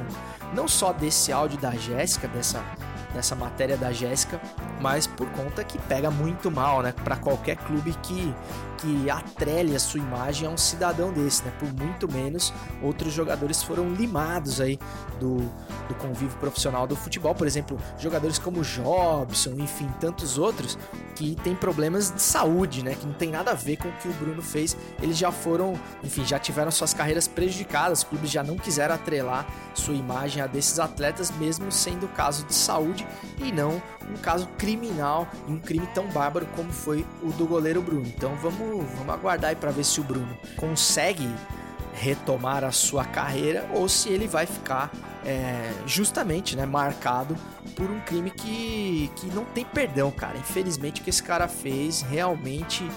[0.54, 2.64] não só desse áudio da Jéssica, dessa
[3.14, 4.40] dessa matéria da Jéssica,
[4.80, 8.34] mas por conta que pega muito mal, né, para qualquer clube que
[8.80, 11.52] que atrele a sua imagem a um cidadão desse, né?
[11.60, 14.80] Por muito menos, outros jogadores foram limados aí
[15.20, 15.38] do,
[15.88, 20.78] do convívio profissional do futebol, por exemplo, jogadores como Jobson, enfim, tantos outros
[21.16, 22.96] que têm problemas de saúde, né?
[22.96, 24.78] Que não tem nada a ver com o que o Bruno fez.
[25.02, 29.94] Eles já foram, enfim, já tiveram suas carreiras prejudicadas, clubes já não quiseram atrelar sua
[29.94, 32.99] imagem a desses atletas, mesmo sendo caso de saúde
[33.40, 37.82] e não um caso criminal e um crime tão bárbaro como foi o do goleiro
[37.82, 38.06] Bruno.
[38.08, 41.28] Então vamos, vamos aguardar aí para ver se o Bruno consegue
[41.94, 44.92] retomar a sua carreira ou se ele vai ficar
[45.26, 47.36] é, justamente né, marcado
[47.76, 50.38] por um crime que, que não tem perdão, cara.
[50.38, 52.90] Infelizmente, o que esse cara fez realmente,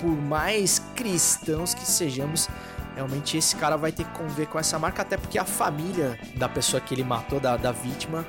[0.00, 2.48] por mais cristãos que sejamos,
[2.94, 6.48] realmente esse cara vai ter que conviver com essa marca, até porque a família da
[6.48, 8.26] pessoa que ele matou, da, da vítima,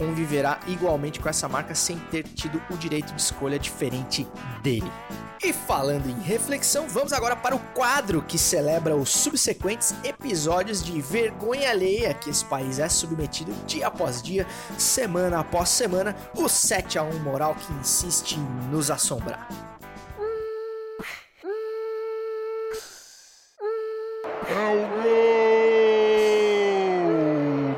[0.00, 4.26] conviverá igualmente com essa marca sem ter tido o direito de escolha diferente
[4.62, 4.90] dele.
[5.44, 10.98] E falando em reflexão, vamos agora para o quadro que celebra os subsequentes episódios de
[11.02, 14.46] vergonha alheia que esse país é submetido dia após dia,
[14.78, 19.46] semana após semana, o 7 a 1 moral que insiste em nos assombrar.
[24.48, 25.50] É o gol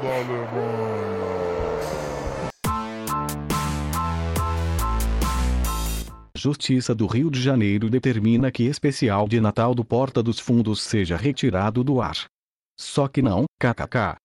[0.02, 1.21] da Alemanha.
[6.42, 11.16] Justiça do Rio de Janeiro determina que especial de Natal do Porta dos Fundos seja
[11.16, 12.16] retirado do ar.
[12.76, 14.16] Só que não, kkk.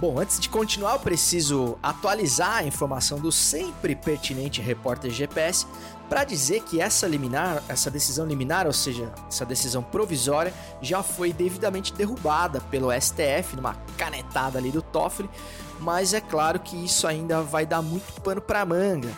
[0.00, 5.66] Bom, antes de continuar, eu preciso atualizar a informação do sempre pertinente repórter GPS
[6.08, 11.30] para dizer que essa liminar, essa decisão liminar, ou seja, essa decisão provisória, já foi
[11.30, 15.28] devidamente derrubada pelo STF numa canetada ali do Toffoli,
[15.78, 19.10] mas é claro que isso ainda vai dar muito pano para manga.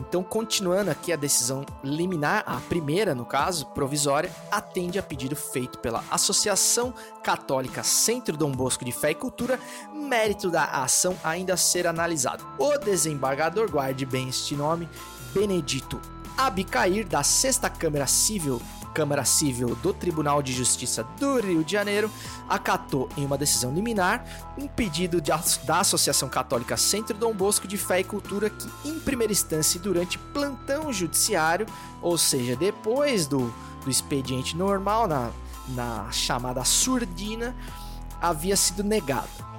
[0.00, 5.78] Então, continuando aqui a decisão liminar, a primeira, no caso, provisória, atende a pedido feito
[5.78, 9.60] pela Associação Católica Centro Dom Bosco de Fé e Cultura,
[9.92, 12.46] mérito da ação ainda a ser analisado.
[12.58, 14.88] O desembargador, guarde bem este nome,
[15.34, 16.00] Benedito
[16.36, 18.60] Abicair, da Sexta Câmara Civil
[18.94, 22.10] Câmara Civil do Tribunal de Justiça do Rio de Janeiro
[22.48, 24.24] acatou em uma decisão liminar
[24.58, 25.30] um pedido de,
[25.64, 29.80] da Associação Católica Centro Dom Bosco de Fé e Cultura que, em primeira instância e
[29.80, 31.66] durante plantão judiciário,
[32.02, 33.52] ou seja, depois do,
[33.84, 35.30] do expediente normal, na,
[35.68, 37.54] na chamada surdina,
[38.20, 39.50] havia sido negado.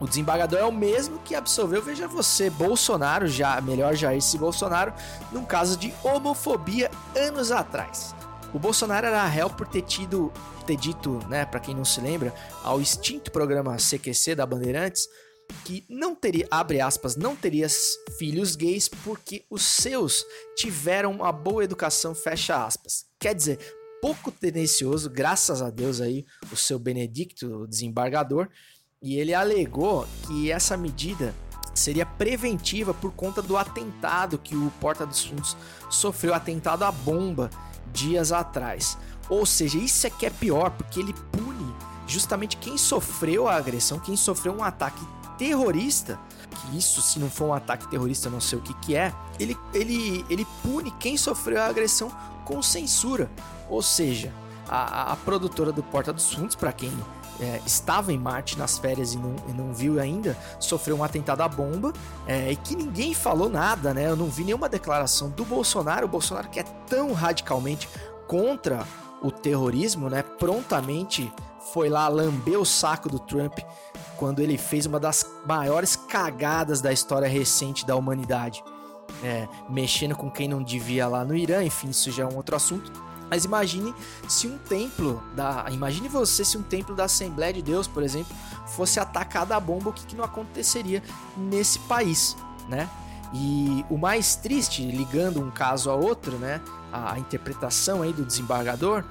[0.00, 4.92] O desembargador é o mesmo que absolveu, veja você, Bolsonaro, já melhor Jair se Bolsonaro,
[5.30, 8.12] num caso de homofobia anos atrás.
[8.52, 10.32] O Bolsonaro era réu por ter tido,
[10.66, 15.08] ter dito, né, para quem não se lembra, ao extinto programa CQC da Bandeirantes,
[15.64, 17.66] que não teria, abre aspas, não teria
[18.18, 20.24] filhos gays porque os seus
[20.56, 23.06] tiveram uma boa educação, fecha aspas.
[23.18, 23.58] Quer dizer,
[24.00, 28.48] pouco tendencioso, graças a Deus aí, o seu Benedicto, o desembargador,
[29.00, 31.34] e ele alegou que essa medida
[31.74, 35.56] seria preventiva por conta do atentado que o Porta dos Fundos
[35.90, 37.50] sofreu, atentado à bomba
[37.92, 38.98] dias atrás.
[39.28, 41.74] Ou seja, isso é que é pior, porque ele pune
[42.06, 45.02] justamente quem sofreu a agressão, quem sofreu um ataque
[45.38, 46.18] terrorista,
[46.50, 49.56] que isso se não for um ataque terrorista, não sei o que que é, ele,
[49.72, 52.10] ele, ele pune quem sofreu a agressão
[52.44, 53.30] com censura.
[53.68, 54.32] Ou seja,
[54.68, 56.92] a, a produtora do Porta dos Fundos, para quem
[57.40, 61.40] é, estava em Marte nas férias e não, e não, viu ainda, sofreu um atentado
[61.42, 61.92] à bomba
[62.26, 64.08] é, e que ninguém falou nada, né?
[64.08, 66.06] Eu não vi nenhuma declaração do Bolsonaro.
[66.06, 67.88] O Bolsonaro que é tão radicalmente
[68.26, 68.86] contra
[69.22, 70.22] o terrorismo, né?
[70.22, 71.32] Prontamente
[71.72, 73.58] foi lá lamber o saco do Trump
[74.16, 78.62] quando ele fez uma das maiores cagadas da história recente da humanidade.
[79.22, 82.56] É, mexendo com quem não devia lá no Irã, enfim, isso já é um outro
[82.56, 82.92] assunto.
[83.32, 83.94] Mas imagine
[84.28, 85.64] se um templo da.
[85.70, 88.30] Imagine você se um templo da Assembleia de Deus, por exemplo,
[88.66, 91.02] fosse atacado a bomba, o que, que não aconteceria
[91.34, 92.36] nesse país,
[92.68, 92.90] né?
[93.32, 96.60] E o mais triste, ligando um caso a outro, né?
[96.92, 99.02] A, a interpretação aí do desembargador,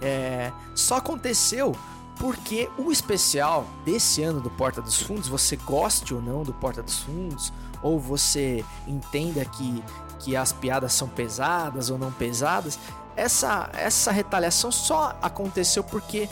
[0.00, 1.76] é, só aconteceu
[2.18, 6.82] porque o especial desse ano do Porta dos Fundos, você goste ou não do Porta
[6.82, 7.52] dos Fundos,
[7.82, 9.84] ou você entenda que,
[10.20, 12.78] que as piadas são pesadas ou não pesadas,
[13.18, 16.28] essa, essa retaliação só aconteceu porque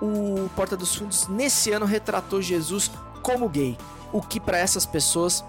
[0.00, 2.90] o Porta dos Fundos nesse ano retratou Jesus
[3.22, 3.76] como gay,
[4.12, 5.44] o que para essas pessoas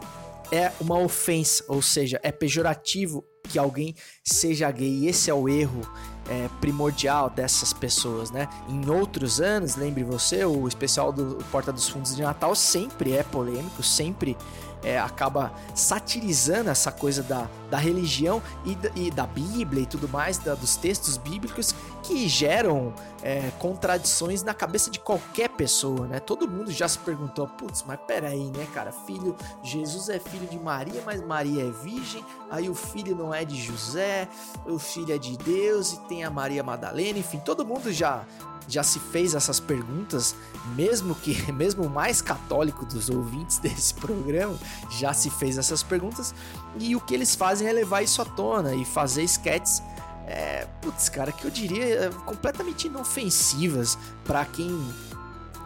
[0.51, 4.89] é uma ofensa, ou seja, é pejorativo que alguém seja gay.
[4.89, 5.81] E esse é o erro
[6.27, 8.47] é, primordial dessas pessoas, né?
[8.67, 13.21] Em outros anos, lembre você, o especial do Porta dos Fundos de Natal sempre é
[13.21, 14.35] polêmico, sempre
[14.83, 20.37] é, acaba satirizando essa coisa da, da religião e, e da Bíblia e tudo mais,
[20.37, 26.19] da, dos textos bíblicos que geram é, contradições na cabeça de qualquer pessoa, né?
[26.19, 28.91] Todo mundo já se perguntou, putz, mas peraí, né, cara?
[28.91, 33.43] Filho, Jesus é filho de Maria, mas Maria é virgem, aí o filho não é
[33.43, 34.27] de José,
[34.65, 38.25] o filho é de Deus e tem a Maria Madalena, enfim, todo mundo já
[38.69, 40.35] já se fez essas perguntas,
[40.75, 44.57] mesmo que mesmo o mais católico dos ouvintes desse programa
[44.91, 46.33] já se fez essas perguntas,
[46.79, 49.81] e o que eles fazem é levar isso à tona e fazer sketches
[50.29, 54.69] é, putz, cara, que eu diria é, completamente inofensivas para quem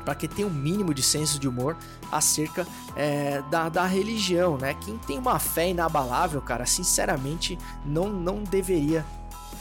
[0.06, 1.78] para quem tem um mínimo de senso de humor
[2.12, 4.74] acerca é, da, da religião, né?
[4.74, 9.06] Quem tem uma fé inabalável, cara, sinceramente não, não deveria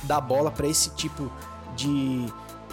[0.03, 1.31] dar bola para esse tipo
[1.77, 2.27] de,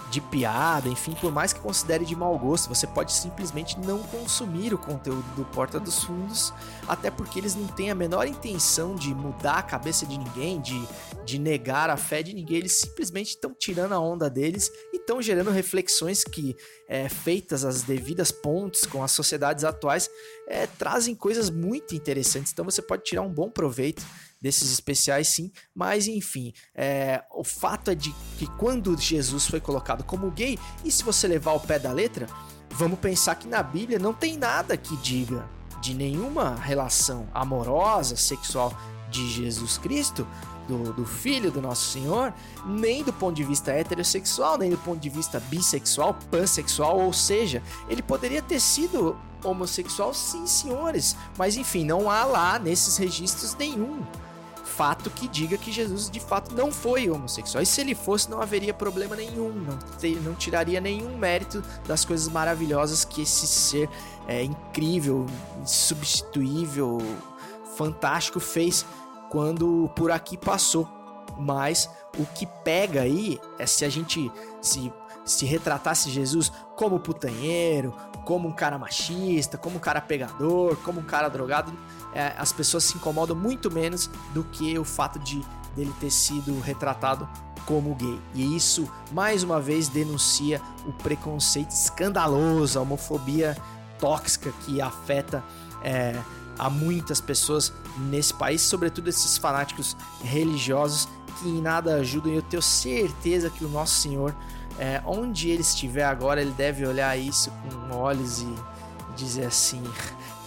[0.10, 4.74] de piada, enfim, por mais que considere de mau gosto, você pode simplesmente não consumir
[4.74, 6.52] o conteúdo do Porta dos Fundos,
[6.88, 10.82] até porque eles não têm a menor intenção de mudar a cabeça de ninguém, de,
[11.26, 15.22] de negar a fé de ninguém, eles simplesmente estão tirando a onda deles e estão
[15.22, 16.56] gerando reflexões que,
[16.88, 20.10] é, feitas as devidas pontes com as sociedades atuais,
[20.48, 24.04] é, trazem coisas muito interessantes, então você pode tirar um bom proveito
[24.42, 25.52] desses especiais, sim.
[25.74, 30.92] Mas enfim, é, o fato é de que quando Jesus foi colocado como gay, e
[30.92, 32.28] se você levar o pé da letra,
[32.72, 35.48] vamos pensar que na Bíblia não tem nada que diga
[35.82, 38.78] de nenhuma relação amorosa, sexual
[39.10, 40.28] de Jesus Cristo,
[40.68, 42.32] do, do, filho do nosso Senhor,
[42.66, 47.64] nem do ponto de vista heterossexual, nem do ponto de vista bissexual, pansexual, ou seja,
[47.90, 54.06] ele poderia ter sido homossexual, sim, senhores, mas enfim, não há lá nesses registros nenhum
[54.80, 57.62] fato que diga que Jesus de fato não foi homossexual.
[57.62, 59.78] E se ele fosse, não haveria problema nenhum, não,
[60.24, 63.90] não tiraria nenhum mérito das coisas maravilhosas que esse ser
[64.26, 65.26] é, incrível,
[65.62, 66.98] insubstituível,
[67.76, 68.86] fantástico fez
[69.30, 70.88] quando por aqui passou.
[71.38, 74.94] Mas o que pega aí é se a gente se,
[75.32, 77.94] se retratasse Jesus como putanheiro,
[78.26, 81.74] como um cara machista, como um cara pegador, como um cara drogado
[82.14, 85.44] é, as pessoas se incomodam muito menos do que o fato de
[85.76, 87.30] dele ter sido retratado
[87.66, 88.20] como gay.
[88.34, 93.56] E isso, mais uma vez, denuncia o preconceito escandaloso, a homofobia
[94.00, 95.44] tóxica que afeta
[95.84, 96.20] é,
[96.58, 97.72] a muitas pessoas
[98.10, 101.08] nesse país, sobretudo esses fanáticos religiosos
[101.40, 102.32] que em nada ajudam.
[102.34, 104.36] E eu tenho certeza que o nosso Senhor,
[104.80, 108.56] é, onde ele estiver agora, ele deve olhar isso com olhos e
[109.16, 109.84] dizer assim: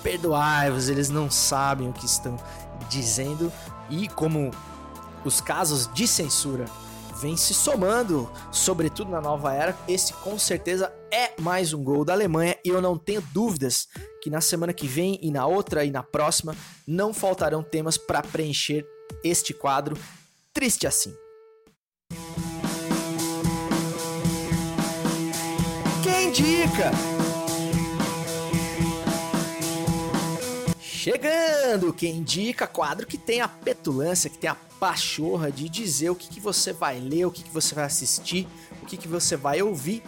[0.03, 2.37] perdoai-vos, eles não sabem o que estão
[2.89, 3.53] dizendo.
[3.91, 4.51] E como
[5.25, 6.65] os casos de censura
[7.21, 12.15] vêm se somando, sobretudo na nova era, esse com certeza é mais um gol da
[12.15, 13.87] Alemanha e eu não tenho dúvidas
[14.23, 16.57] que na semana que vem e na outra e na próxima
[16.87, 18.85] não faltarão temas para preencher
[19.23, 19.97] este quadro
[20.55, 21.15] triste assim.
[26.33, 26.91] Indica?
[30.81, 36.15] Chegando, quem indica quadro que tem a petulância, que tem a pachorra de dizer o
[36.15, 38.49] que, que você vai ler, o que, que você vai assistir,
[38.83, 40.03] o que, que você vai ouvir.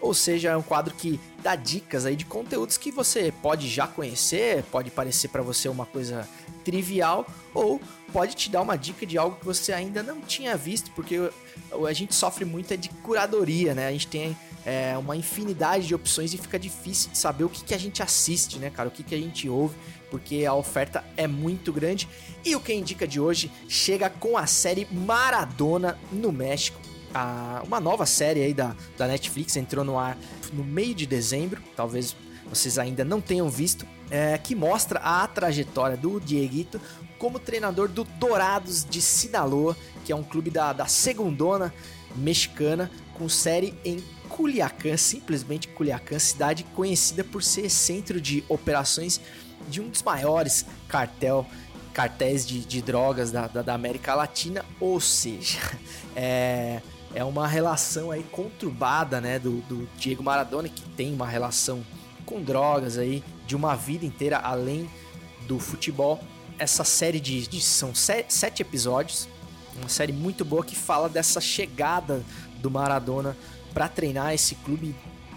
[0.00, 3.86] Ou seja, é um quadro que dá dicas aí de conteúdos que você pode já
[3.86, 6.28] conhecer, pode parecer para você uma coisa
[6.64, 7.80] trivial, ou
[8.12, 11.30] pode te dar uma dica de algo que você ainda não tinha visto, porque
[11.86, 13.88] a gente sofre muito é de curadoria, né?
[13.88, 17.64] A gente tem é, uma infinidade de opções e fica difícil de saber o que,
[17.64, 18.88] que a gente assiste, né, cara?
[18.88, 19.74] O que, que a gente ouve
[20.10, 22.08] porque a oferta é muito grande.
[22.44, 26.78] E o que indica de hoje chega com a série Maradona no México.
[27.14, 30.16] A, uma nova série aí da, da Netflix entrou no ar
[30.52, 32.14] no meio de dezembro, talvez
[32.48, 36.80] vocês ainda não tenham visto, é, que mostra a trajetória do Dieguito
[37.18, 41.74] como treinador do Dourados de Sinaloa, que é um clube da, da segundona
[42.16, 44.02] mexicana, com série em
[44.38, 49.20] Culiacán, simplesmente Culiacán, cidade conhecida por ser centro de operações
[49.68, 51.44] de um dos maiores cartel,
[51.92, 55.58] cartéis de, de drogas da, da, da, América Latina, ou seja,
[56.14, 56.80] é,
[57.12, 61.84] é uma relação aí conturbada, né, do, do Diego Maradona, que tem uma relação
[62.24, 64.88] com drogas aí, de uma vida inteira além
[65.48, 66.20] do futebol.
[66.60, 69.28] Essa série de, de são sete episódios,
[69.76, 72.24] uma série muito boa que fala dessa chegada
[72.60, 73.36] do Maradona
[73.72, 74.94] para treinar esse clube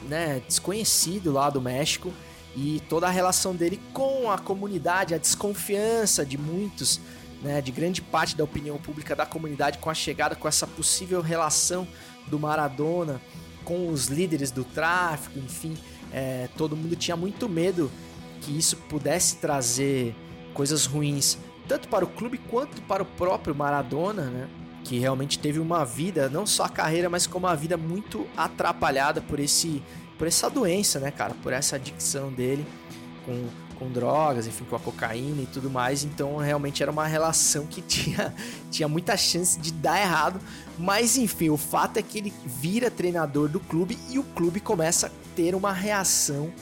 [0.07, 2.11] né, desconhecido lá do México
[2.55, 6.99] e toda a relação dele com a comunidade, a desconfiança de muitos,
[7.41, 11.21] né, de grande parte da opinião pública da comunidade com a chegada, com essa possível
[11.21, 11.87] relação
[12.27, 13.21] do Maradona
[13.63, 15.77] com os líderes do tráfico, enfim,
[16.11, 17.91] é, todo mundo tinha muito medo
[18.41, 20.15] que isso pudesse trazer
[20.53, 24.49] coisas ruins tanto para o clube quanto para o próprio Maradona, né?
[24.83, 29.21] Que realmente teve uma vida, não só a carreira, mas como uma vida muito atrapalhada
[29.21, 29.81] por esse
[30.17, 31.33] por essa doença, né, cara?
[31.41, 32.63] Por essa adicção dele
[33.25, 33.47] com,
[33.79, 36.03] com drogas, enfim, com a cocaína e tudo mais.
[36.03, 38.33] Então, realmente era uma relação que tinha,
[38.69, 40.39] tinha muita chance de dar errado.
[40.77, 45.07] Mas, enfim, o fato é que ele vira treinador do clube e o clube começa
[45.07, 46.53] a ter uma reação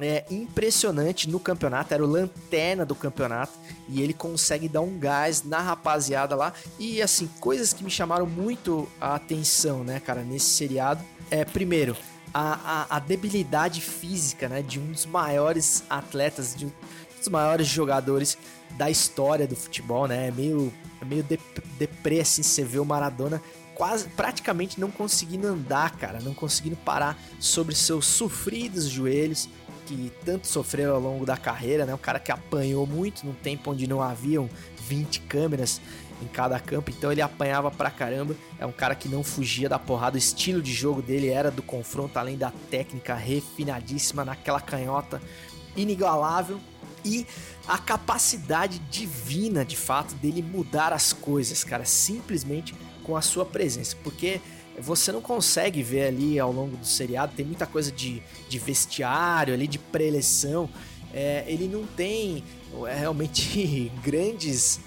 [0.00, 1.92] é, impressionante no campeonato.
[1.92, 3.52] Era o lanterna do campeonato
[3.88, 6.52] e ele consegue dar um gás na rapaziada lá.
[6.78, 11.04] E, assim, coisas que me chamaram muito a atenção, né, cara, nesse seriado.
[11.30, 11.96] É, primeiro,
[12.32, 16.72] a, a, a, debilidade física né, de um dos maiores atletas, de um
[17.18, 18.38] dos maiores jogadores
[18.76, 20.28] da história do futebol, né?
[20.28, 21.24] É meio, é meio
[21.78, 23.42] deprê, assim, você vê o Maradona
[23.74, 29.48] quase, praticamente não conseguindo andar, cara, não conseguindo parar sobre seus sofridos joelhos,
[29.88, 31.94] que tanto sofreram ao longo da carreira, né?
[31.94, 34.48] Um cara que apanhou muito num tempo onde não haviam
[34.86, 35.80] 20 câmeras
[36.20, 38.36] em cada campo, então ele apanhava pra caramba.
[38.58, 41.62] É um cara que não fugia da porrada, o estilo de jogo dele era do
[41.62, 45.22] confronto, além da técnica refinadíssima naquela canhota
[45.74, 46.60] inigualável
[47.04, 47.26] e
[47.66, 52.74] a capacidade divina, de fato, dele mudar as coisas, cara, simplesmente
[53.04, 54.40] com a sua presença, porque
[54.80, 59.54] você não consegue ver ali ao longo do seriado, tem muita coisa de, de vestiário
[59.54, 60.68] ali, de preleção,
[61.12, 62.44] é, ele não tem
[62.86, 64.80] é, realmente grandes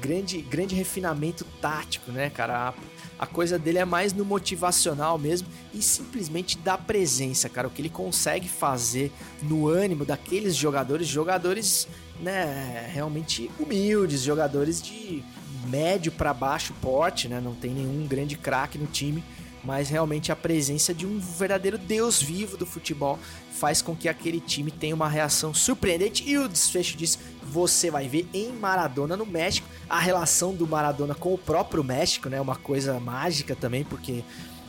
[0.00, 2.68] grande, grande refinamento tático, né, cara?
[2.68, 2.74] A,
[3.18, 7.68] a, coisa dele é mais no motivacional mesmo e simplesmente da presença, cara.
[7.68, 9.12] O que ele consegue fazer
[9.42, 11.86] no ânimo daqueles jogadores, jogadores,
[12.20, 15.22] né, realmente humildes, jogadores de
[15.66, 17.40] médio para baixo porte, né?
[17.40, 19.22] Não tem nenhum grande craque no time,
[19.62, 23.18] mas realmente a presença de um verdadeiro deus vivo do futebol
[23.52, 28.08] faz com que aquele time tenha uma reação surpreendente e o desfecho disso você vai
[28.08, 32.40] ver em Maradona no México a relação do Maradona com o próprio México, né?
[32.40, 34.24] Uma coisa mágica também, porque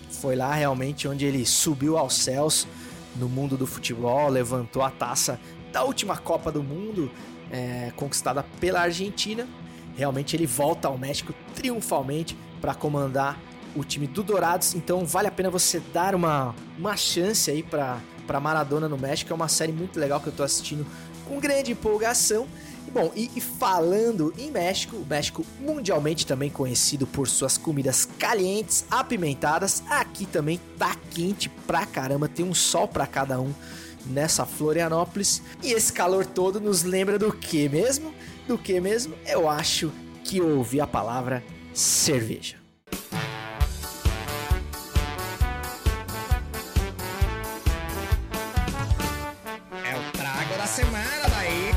[0.10, 2.68] foi lá realmente onde ele subiu aos céus
[3.16, 5.40] no mundo do futebol, levantou a taça
[5.72, 7.10] da última Copa do Mundo
[7.50, 9.48] é, conquistada pela Argentina.
[9.96, 13.40] Realmente ele volta ao México triunfalmente para comandar
[13.76, 14.76] o time do Dourados.
[14.76, 18.02] Então vale a pena você dar uma, uma chance aí para
[18.40, 19.32] Maradona no México.
[19.32, 20.86] É uma série muito legal que eu tô assistindo
[21.28, 22.48] com grande empolgação.
[22.94, 29.82] Bom, e, falando em México, o México mundialmente também conhecido por suas comidas calientes, apimentadas,
[29.90, 33.54] aqui também tá quente pra caramba, tem um sol pra cada um
[34.06, 35.42] nessa Florianópolis.
[35.64, 38.14] E esse calor todo nos lembra do que mesmo?
[38.52, 39.16] do que mesmo?
[39.26, 39.94] Eu acho
[40.26, 41.42] que ouvi a palavra
[41.74, 42.58] cerveja.
[49.86, 51.72] É o trago da semana daí.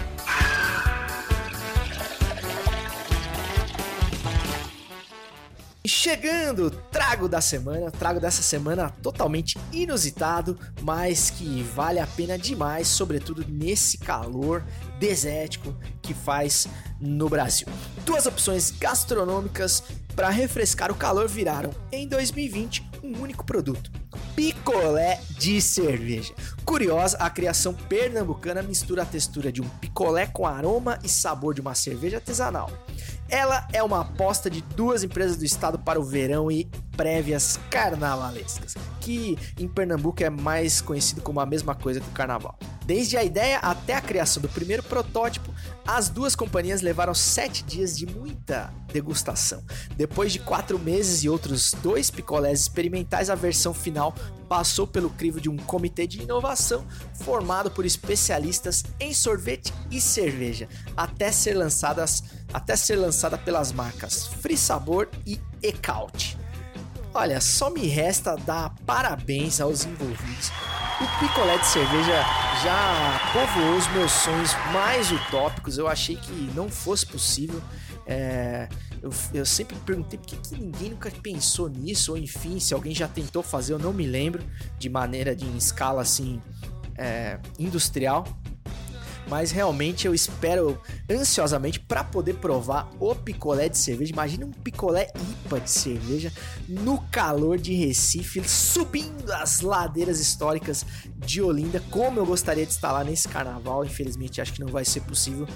[5.86, 6.72] Chegando,
[7.04, 13.44] trago da semana, trago dessa semana totalmente inusitado, mas que vale a pena demais, sobretudo
[13.46, 14.64] nesse calor
[14.98, 16.66] desértico que faz
[16.98, 17.68] no Brasil.
[18.06, 19.82] Duas opções gastronômicas
[20.16, 23.90] para refrescar o calor viraram em 2020 um único produto:
[24.34, 26.32] picolé de cerveja.
[26.64, 31.60] Curiosa, a criação pernambucana mistura a textura de um picolé com aroma e sabor de
[31.60, 32.70] uma cerveja artesanal.
[33.34, 38.76] Ela é uma aposta de duas empresas do estado para o verão e prévias carnavalescas,
[39.00, 42.56] que em Pernambuco é mais conhecido como a mesma coisa que o carnaval.
[42.84, 45.52] Desde a ideia até a criação do primeiro protótipo,
[45.86, 49.64] as duas companhias levaram sete dias de muita degustação.
[49.96, 54.14] Depois de quatro meses e outros dois picolés experimentais, a versão final
[54.48, 60.68] passou pelo crivo de um comitê de inovação formado por especialistas em sorvete e cerveja,
[60.96, 62.22] até ser lançadas
[62.52, 66.38] até ser lançada pelas marcas Free Sabor e Ecaute.
[67.12, 70.52] Olha, só me resta dar parabéns aos envolvidos.
[71.00, 72.22] O picolé de cerveja
[72.62, 75.76] já povoou os meus sonhos mais utópicos.
[75.76, 77.60] Eu achei que não fosse possível.
[78.06, 78.68] É,
[79.02, 82.94] eu, eu, sempre perguntei por que, que, ninguém nunca pensou nisso, ou enfim, se alguém
[82.94, 84.44] já tentou fazer, eu não me lembro,
[84.78, 86.40] de maneira de escala assim
[86.96, 88.24] é, industrial
[89.34, 90.80] mas realmente eu espero
[91.10, 94.12] ansiosamente para poder provar o picolé de cerveja.
[94.12, 95.08] Imagina um picolé
[95.44, 96.32] IPA de cerveja
[96.68, 102.92] no calor de Recife, subindo as ladeiras históricas de Olinda, como eu gostaria de estar
[102.92, 103.84] lá nesse carnaval.
[103.84, 105.48] Infelizmente, acho que não vai ser possível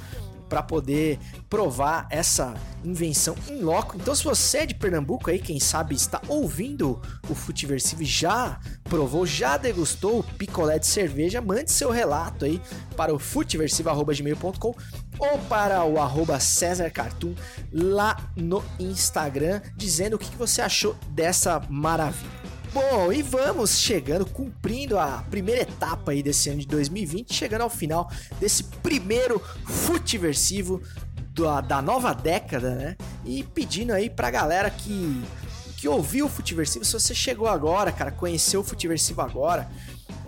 [0.48, 1.18] para poder
[1.48, 3.96] provar essa invenção em loco.
[3.96, 9.26] Então, se você é de Pernambuco aí, quem sabe está ouvindo o Futiversivo já provou,
[9.26, 12.60] já degustou o picolé de cerveja, mande seu relato aí
[12.96, 14.74] para o futiversivo@gmail.com
[15.18, 17.34] ou para o arroba César Cartoon
[17.72, 22.57] lá no Instagram, dizendo o que você achou dessa maravilha.
[22.72, 27.70] Bom, e vamos chegando, cumprindo a primeira etapa aí desse ano de 2020, chegando ao
[27.70, 30.82] final desse primeiro futiversivo
[31.30, 32.96] da, da nova década, né?
[33.24, 35.22] E pedindo aí pra galera que,
[35.78, 39.66] que ouviu o futiversivo, se você chegou agora, cara, conheceu o futiversivo agora,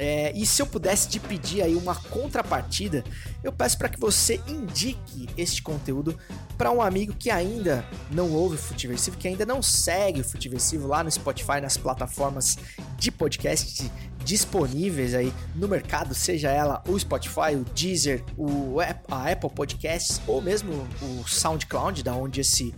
[0.02, 3.04] é, e se eu pudesse te pedir aí uma contrapartida,
[3.44, 6.18] eu peço para que você indique este conteúdo
[6.56, 10.88] para um amigo que ainda não ouve o Futiversivo, que ainda não segue o Futiversivo
[10.88, 12.56] lá no Spotify, nas plataformas
[12.96, 13.92] de podcast
[14.24, 20.40] disponíveis aí no mercado, seja ela o Spotify, o Deezer, o a Apple Podcasts ou
[20.40, 20.72] mesmo
[21.02, 22.74] o SoundCloud, da onde esse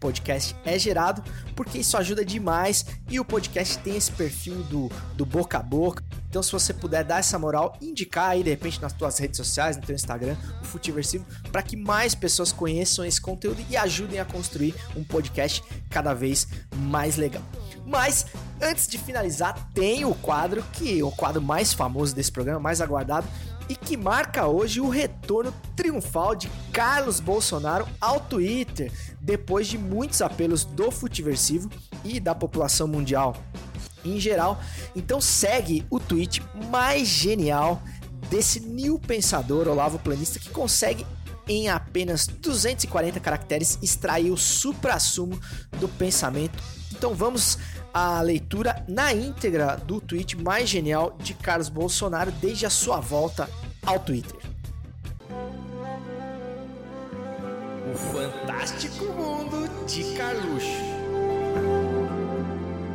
[0.00, 1.22] podcast é gerado,
[1.54, 6.02] porque isso ajuda demais e o podcast tem esse perfil do, do boca a boca.
[6.28, 9.76] Então, se você puder dar essa moral, indicar aí de repente nas tuas redes sociais,
[9.76, 14.24] no teu Instagram, o Futiversivo, para que mais pessoas conheçam esse conteúdo e ajudem a
[14.24, 16.46] construir um podcast cada vez
[16.76, 17.42] mais legal.
[17.84, 18.26] Mas
[18.62, 22.80] antes de finalizar, tem o quadro que é o quadro mais famoso desse programa, mais
[22.80, 23.26] aguardado,
[23.70, 30.20] e que marca hoje o retorno triunfal de Carlos Bolsonaro ao Twitter, depois de muitos
[30.20, 31.70] apelos do futiversivo
[32.04, 33.36] e da população mundial
[34.04, 34.60] em geral.
[34.96, 37.80] Então segue o tweet mais genial
[38.28, 41.06] desse new pensador Olavo Planista que consegue
[41.48, 45.38] em apenas 240 caracteres extrair o supra-sumo
[45.78, 46.60] do pensamento.
[46.90, 47.56] Então vamos
[47.92, 53.48] à leitura na íntegra do tweet mais genial de Carlos Bolsonaro desde a sua volta
[53.84, 54.38] ao Twitter.
[57.92, 60.90] O fantástico mundo de Carluxo.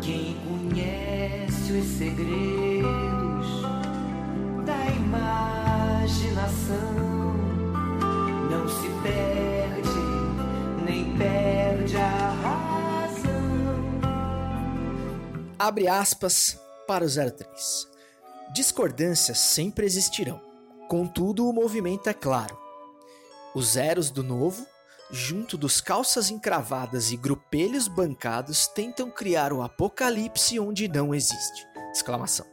[0.02, 3.62] Quem conhece os segredos
[4.66, 6.46] da imaginação
[8.50, 9.90] não se perde,
[10.86, 12.95] nem perde a razão.
[15.58, 17.88] Abre aspas para o 03.
[18.54, 20.42] Discordâncias sempre existirão
[20.88, 22.58] Contudo, o movimento é claro.
[23.56, 24.68] Os zeros do novo,
[25.10, 31.66] junto dos calças encravadas e grupelhos bancados, tentam criar o apocalipse onde não existe.
[31.92, 32.46] Exclamação.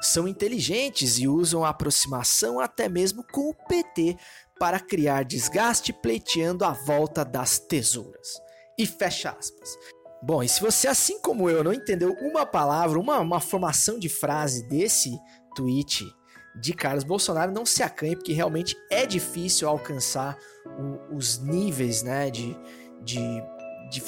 [0.00, 4.16] São inteligentes e usam a aproximação até mesmo com o PT
[4.58, 8.40] para criar desgaste pleiteando a volta das tesouras.
[8.78, 9.76] E fecha aspas.
[10.26, 14.08] Bom, e se você, assim como eu, não entendeu uma palavra, uma, uma formação de
[14.08, 15.16] frase desse
[15.54, 16.04] tweet
[16.60, 22.28] de Carlos Bolsonaro, não se acanhe, porque realmente é difícil alcançar o, os níveis né,
[22.28, 22.58] de,
[23.04, 23.20] de,
[23.88, 24.02] de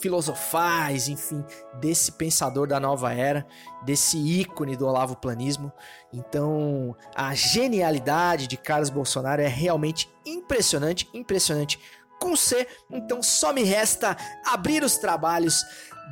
[0.00, 1.44] filosofais, enfim,
[1.78, 3.46] desse pensador da nova era,
[3.84, 5.70] desse ícone do Olavo Planismo.
[6.14, 11.78] Então, a genialidade de Carlos Bolsonaro é realmente impressionante, impressionante
[12.20, 12.66] com C.
[12.90, 15.64] Então só me resta abrir os trabalhos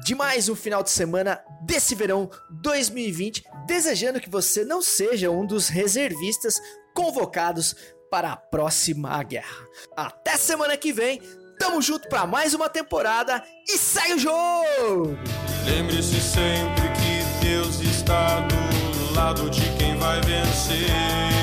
[0.04, 5.46] de mais um final de semana desse verão 2020, desejando que você não seja um
[5.46, 6.60] dos reservistas
[6.94, 7.74] convocados
[8.10, 9.66] para a próxima guerra.
[9.96, 11.20] Até semana que vem,
[11.58, 15.18] tamo junto para mais uma temporada e segue o jogo!
[15.64, 21.35] Lembre-se sempre que Deus está do lado de quem vai vencer.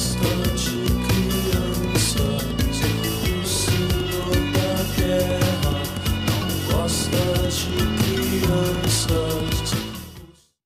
[0.00, 0.39] lost.